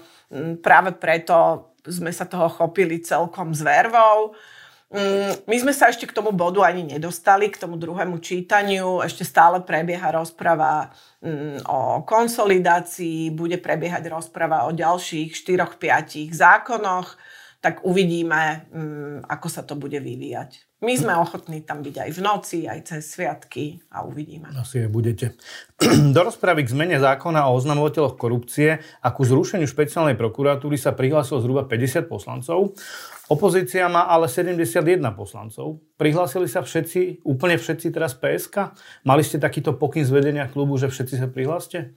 práve 0.62 0.94
preto 0.94 1.68
sme 1.82 2.14
sa 2.14 2.22
toho 2.24 2.46
chopili 2.46 3.02
celkom 3.02 3.50
s 3.50 3.62
vervou. 3.66 4.38
Um, 4.92 5.32
my 5.48 5.56
sme 5.56 5.72
sa 5.72 5.88
ešte 5.88 6.04
k 6.04 6.12
tomu 6.12 6.36
bodu 6.36 6.62
ani 6.62 6.84
nedostali, 6.84 7.48
k 7.48 7.58
tomu 7.58 7.80
druhému 7.80 8.20
čítaniu. 8.20 9.00
Ešte 9.00 9.24
stále 9.24 9.64
prebieha 9.64 10.12
rozprava 10.12 10.92
um, 11.24 11.58
o 11.64 12.04
konsolidácii, 12.04 13.32
bude 13.34 13.56
prebiehať 13.58 14.12
rozprava 14.12 14.68
o 14.68 14.70
ďalších 14.70 15.32
4-5 15.34 16.30
zákonoch. 16.30 17.16
Tak 17.62 17.86
uvidíme, 17.86 18.66
mm, 18.74 19.30
ako 19.30 19.46
sa 19.46 19.62
to 19.62 19.78
bude 19.78 19.94
vyvíjať. 19.94 20.82
My 20.82 20.98
sme 20.98 21.14
ochotní 21.14 21.62
tam 21.62 21.78
byť 21.86 21.94
aj 21.94 22.10
v 22.10 22.20
noci, 22.26 22.58
aj 22.66 22.90
cez 22.90 23.06
sviatky 23.06 23.86
a 23.94 24.02
uvidíme. 24.02 24.50
Asi 24.58 24.82
aj 24.82 24.90
budete. 24.90 25.38
Do 26.14 26.26
rozpravy 26.26 26.66
k 26.66 26.74
zmene 26.74 26.98
zákona 26.98 27.46
o 27.46 27.54
oznamovateľoch 27.54 28.18
korupcie 28.18 28.82
a 28.82 29.08
ku 29.14 29.22
zrušeniu 29.22 29.70
špeciálnej 29.70 30.18
prokuratúry 30.18 30.74
sa 30.74 30.90
prihlásilo 30.90 31.38
zhruba 31.38 31.62
50 31.70 32.10
poslancov. 32.10 32.74
Opozícia 33.30 33.86
má 33.86 34.10
ale 34.10 34.26
71 34.26 34.82
poslancov. 35.14 35.78
Prihlásili 35.94 36.50
sa 36.50 36.66
všetci, 36.66 37.22
úplne 37.22 37.62
všetci 37.62 37.94
teraz 37.94 38.18
PSK? 38.18 38.74
Mali 39.06 39.22
ste 39.22 39.38
takýto 39.38 39.78
pokyn 39.78 40.02
z 40.02 40.10
vedenia 40.10 40.50
klubu, 40.50 40.82
že 40.82 40.90
všetci 40.90 41.14
sa 41.14 41.30
prihláste? 41.30 41.94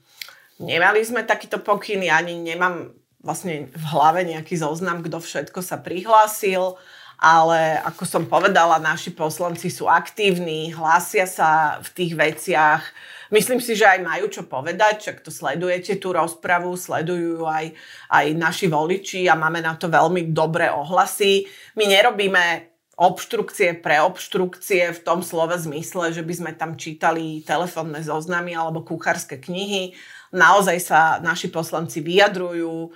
Nemali 0.61 1.01
sme 1.01 1.25
takýto 1.25 1.57
pokyn, 1.57 2.05
ja 2.05 2.21
ani 2.21 2.37
nemám 2.37 2.93
vlastne 3.25 3.73
v 3.73 3.85
hlave 3.89 4.21
nejaký 4.21 4.53
zoznam, 4.55 5.01
kto 5.01 5.17
všetko 5.17 5.59
sa 5.65 5.81
prihlásil 5.81 6.77
ale 7.15 7.79
ako 7.83 8.03
som 8.03 8.23
povedala, 8.27 8.81
naši 8.81 9.15
poslanci 9.15 9.71
sú 9.71 9.87
aktívni, 9.87 10.75
hlásia 10.75 11.23
sa 11.23 11.79
v 11.79 11.89
tých 11.95 12.13
veciach. 12.15 12.83
Myslím 13.31 13.57
si, 13.63 13.73
že 13.73 13.87
aj 13.87 13.99
majú 14.05 14.29
čo 14.29 14.43
povedať, 14.45 15.09
čak 15.09 15.17
to 15.23 15.31
sledujete 15.31 15.97
tú 15.97 16.13
rozpravu, 16.13 16.75
sledujú 16.75 17.47
aj, 17.47 17.73
aj 18.11 18.25
naši 18.35 18.67
voliči 18.69 19.25
a 19.31 19.39
máme 19.39 19.63
na 19.63 19.73
to 19.79 19.89
veľmi 19.89 20.29
dobré 20.35 20.69
ohlasy. 20.69 21.47
My 21.73 21.89
nerobíme 21.89 22.75
obštrukcie 22.95 23.75
pre 23.83 23.99
obštrukcie 23.99 24.95
v 24.95 24.99
tom 25.03 25.19
slove 25.19 25.55
zmysle, 25.59 26.15
že 26.15 26.23
by 26.23 26.33
sme 26.35 26.51
tam 26.55 26.79
čítali 26.79 27.43
telefónne 27.43 27.99
zoznamy 27.99 28.55
alebo 28.55 28.87
kuchárske 28.87 29.35
knihy. 29.35 29.91
Naozaj 30.35 30.77
sa 30.83 31.23
naši 31.23 31.47
poslanci 31.47 32.03
vyjadrujú, 32.03 32.75
e, 32.85 32.89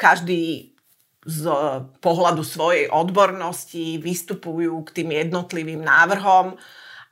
každý 0.00 0.72
z 1.20 1.44
pohľadu 2.00 2.40
svojej 2.40 2.88
odbornosti 2.88 4.00
vystupujú 4.00 4.80
k 4.88 4.90
tým 5.02 5.12
jednotlivým 5.12 5.84
návrhom. 5.84 6.56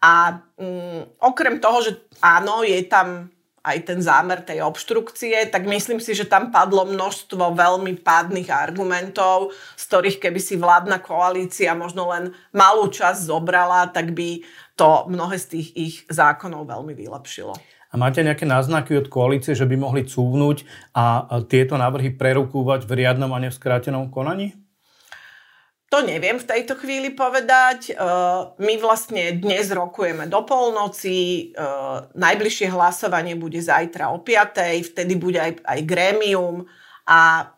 A 0.01 0.41
um, 0.57 1.05
okrem 1.21 1.61
toho, 1.61 1.85
že 1.85 1.93
áno, 2.25 2.64
je 2.64 2.81
tam 2.89 3.29
aj 3.69 3.79
ten 3.85 4.01
zámer 4.01 4.41
tej 4.41 4.64
obštrukcie, 4.64 5.51
tak 5.53 5.69
myslím 5.69 6.01
si, 6.01 6.16
že 6.16 6.25
tam 6.25 6.49
padlo 6.49 6.89
množstvo 6.89 7.53
veľmi 7.53 8.01
pádnych 8.01 8.49
argumentov, 8.49 9.53
z 9.77 9.83
ktorých 9.93 10.16
keby 10.25 10.41
si 10.41 10.57
vládna 10.57 11.05
koalícia 11.05 11.77
možno 11.77 12.09
len 12.09 12.33
malú 12.57 12.89
časť 12.89 13.29
zobrala, 13.29 13.93
tak 13.93 14.16
by 14.16 14.41
to 14.79 15.05
mnohé 15.11 15.37
z 15.37 15.47
tých 15.59 15.69
ich 15.77 15.97
zákonov 16.09 16.64
veľmi 16.64 16.97
vylepšilo. 16.97 17.53
A 17.89 17.95
máte 17.97 18.20
nejaké 18.20 18.45
náznaky 18.45 19.01
od 19.01 19.09
koalície, 19.09 19.57
že 19.57 19.64
by 19.64 19.76
mohli 19.80 20.05
cúvnuť 20.05 20.91
a 20.93 21.41
tieto 21.49 21.80
návrhy 21.80 22.12
prerukúvať 22.12 22.84
v 22.84 23.05
riadnom 23.05 23.32
a 23.32 23.41
nevskrátenom 23.41 24.12
konaní? 24.12 24.53
To 25.89 26.05
neviem 26.05 26.36
v 26.36 26.45
tejto 26.45 26.76
chvíli 26.76 27.16
povedať. 27.16 27.80
E, 27.89 27.93
my 28.61 28.74
vlastne 28.76 29.41
dnes 29.41 29.72
rokujeme 29.72 30.28
do 30.28 30.45
polnoci, 30.45 31.16
e, 31.16 31.64
najbližšie 32.12 32.68
hlasovanie 32.68 33.32
bude 33.41 33.57
zajtra 33.57 34.12
o 34.12 34.20
5. 34.20 34.84
Vtedy 34.84 35.16
bude 35.16 35.41
aj, 35.41 35.64
aj 35.64 35.80
grémium 35.89 36.68
a 37.09 37.49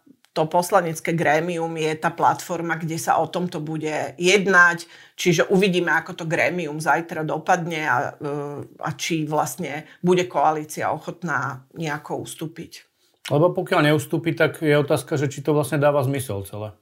to 0.41 0.49
poslanecké 0.49 1.13
grémium 1.13 1.69
je 1.77 1.93
tá 2.01 2.09
platforma, 2.09 2.81
kde 2.81 2.97
sa 2.97 3.21
o 3.21 3.29
tomto 3.29 3.61
bude 3.61 4.17
jednať, 4.17 4.89
čiže 5.13 5.53
uvidíme, 5.53 5.93
ako 5.93 6.17
to 6.17 6.25
grémium 6.25 6.81
zajtra 6.81 7.29
dopadne 7.29 7.85
a, 7.85 8.17
e, 8.17 8.33
a 8.81 8.89
či 8.97 9.29
vlastne 9.29 9.85
bude 10.01 10.25
koalícia 10.25 10.89
ochotná 10.89 11.69
nejako 11.77 12.25
ustúpiť. 12.25 12.89
Lebo 13.29 13.53
pokiaľ 13.53 13.93
neustúpi, 13.93 14.33
tak 14.33 14.65
je 14.65 14.73
otázka, 14.81 15.21
že 15.21 15.29
či 15.29 15.45
to 15.45 15.53
vlastne 15.53 15.77
dáva 15.77 16.01
zmysel 16.01 16.41
celé. 16.49 16.73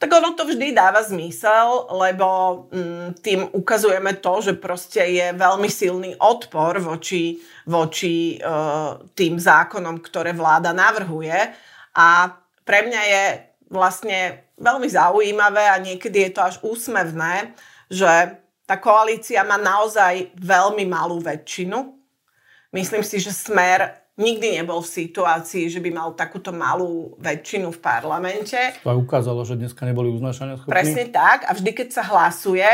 Tak 0.00 0.08
ono 0.16 0.32
to 0.32 0.48
vždy 0.48 0.72
dáva 0.72 1.04
zmysel, 1.04 1.92
lebo 2.00 2.28
mm, 2.72 3.20
tým 3.20 3.44
ukazujeme 3.52 4.16
to, 4.24 4.40
že 4.40 4.56
proste 4.56 5.04
je 5.04 5.36
veľmi 5.36 5.68
silný 5.68 6.16
odpor 6.16 6.80
voči, 6.80 7.36
voči 7.68 8.40
e, 8.40 8.48
tým 9.12 9.36
zákonom, 9.36 10.00
ktoré 10.00 10.32
vláda 10.32 10.72
navrhuje. 10.72 11.36
A 11.92 12.39
pre 12.64 12.86
mňa 12.86 13.02
je 13.02 13.24
vlastne 13.70 14.18
veľmi 14.58 14.88
zaujímavé 14.90 15.70
a 15.70 15.78
niekedy 15.78 16.28
je 16.28 16.30
to 16.34 16.42
až 16.42 16.54
úsmevné, 16.60 17.54
že 17.86 18.36
tá 18.66 18.76
koalícia 18.78 19.42
má 19.42 19.58
naozaj 19.58 20.30
veľmi 20.38 20.86
malú 20.86 21.18
väčšinu. 21.18 21.78
Myslím 22.70 23.02
si, 23.02 23.18
že 23.18 23.34
Smer 23.34 23.98
nikdy 24.20 24.60
nebol 24.60 24.84
v 24.84 24.90
situácii, 24.90 25.72
že 25.72 25.80
by 25.80 25.90
mal 25.90 26.08
takúto 26.14 26.52
malú 26.52 27.16
väčšinu 27.18 27.72
v 27.72 27.78
parlamente. 27.80 28.58
To 28.84 28.94
ukázalo, 28.94 29.42
že 29.42 29.56
dneska 29.56 29.88
neboli 29.88 30.12
uznášania 30.12 30.60
schopní. 30.60 30.70
Presne 30.70 31.04
tak. 31.08 31.48
A 31.48 31.56
vždy, 31.56 31.70
keď 31.72 31.88
sa 31.90 32.02
hlasuje, 32.04 32.68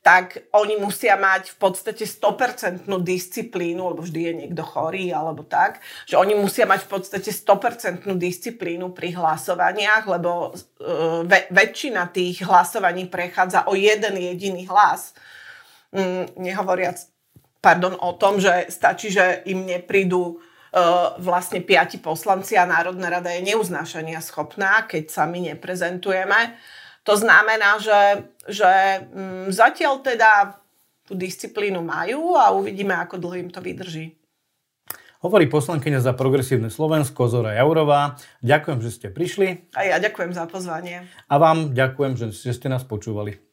tak 0.00 0.48
oni 0.56 0.80
musia 0.80 1.12
mať 1.20 1.52
v 1.52 1.56
podstate 1.60 2.08
100% 2.08 2.88
disciplínu, 3.04 3.92
lebo 3.92 4.00
vždy 4.00 4.20
je 4.20 4.32
niekto 4.32 4.64
chorý 4.64 5.12
alebo 5.12 5.44
tak, 5.44 5.84
že 6.08 6.16
oni 6.16 6.32
musia 6.32 6.64
mať 6.64 6.88
v 6.88 6.90
podstate 6.96 7.28
100% 7.28 8.08
disciplínu 8.16 8.96
pri 8.96 9.12
hlasovaniach, 9.12 10.08
lebo 10.08 10.56
uh, 10.56 11.20
väčšina 11.52 12.08
tých 12.16 12.48
hlasovaní 12.48 13.12
prechádza 13.12 13.68
o 13.68 13.76
jeden 13.76 14.16
jediný 14.16 14.64
hlas. 14.64 15.12
Mm, 15.92 16.32
nehovoriac 16.40 16.96
pardon, 17.60 17.96
o 18.00 18.16
tom, 18.16 18.40
že 18.40 18.72
stačí, 18.72 19.12
že 19.12 19.44
im 19.44 19.68
neprídu 19.68 20.40
uh, 20.40 21.14
vlastne 21.20 21.60
piati 21.60 22.00
poslanci 22.00 22.56
a 22.56 22.64
Národná 22.64 23.20
rada 23.20 23.28
je 23.30 23.44
neuznášania 23.44 24.24
schopná, 24.24 24.88
keď 24.88 25.12
sa 25.12 25.28
my 25.28 25.52
neprezentujeme. 25.52 26.56
To 27.10 27.18
znamená, 27.18 27.82
že, 27.82 28.30
že 28.46 28.70
mm, 29.10 29.50
zatiaľ 29.50 29.98
teda 29.98 30.62
tú 31.02 31.18
disciplínu 31.18 31.82
majú 31.82 32.38
a 32.38 32.54
uvidíme, 32.54 32.94
ako 32.94 33.18
dlho 33.18 33.36
im 33.42 33.50
to 33.50 33.58
vydrží. 33.58 34.14
Hovorí 35.18 35.50
poslankyňa 35.50 36.06
za 36.06 36.14
progresívne 36.14 36.70
Slovensko 36.70 37.26
Zora 37.26 37.58
Jaurová. 37.58 38.14
Ďakujem, 38.46 38.78
že 38.78 38.90
ste 38.94 39.06
prišli. 39.10 39.68
A 39.74 39.90
ja 39.90 39.96
ďakujem 39.98 40.32
za 40.32 40.46
pozvanie. 40.46 41.10
A 41.26 41.34
vám 41.34 41.74
ďakujem, 41.74 42.30
že 42.30 42.54
ste 42.54 42.70
nás 42.70 42.86
počúvali. 42.86 43.49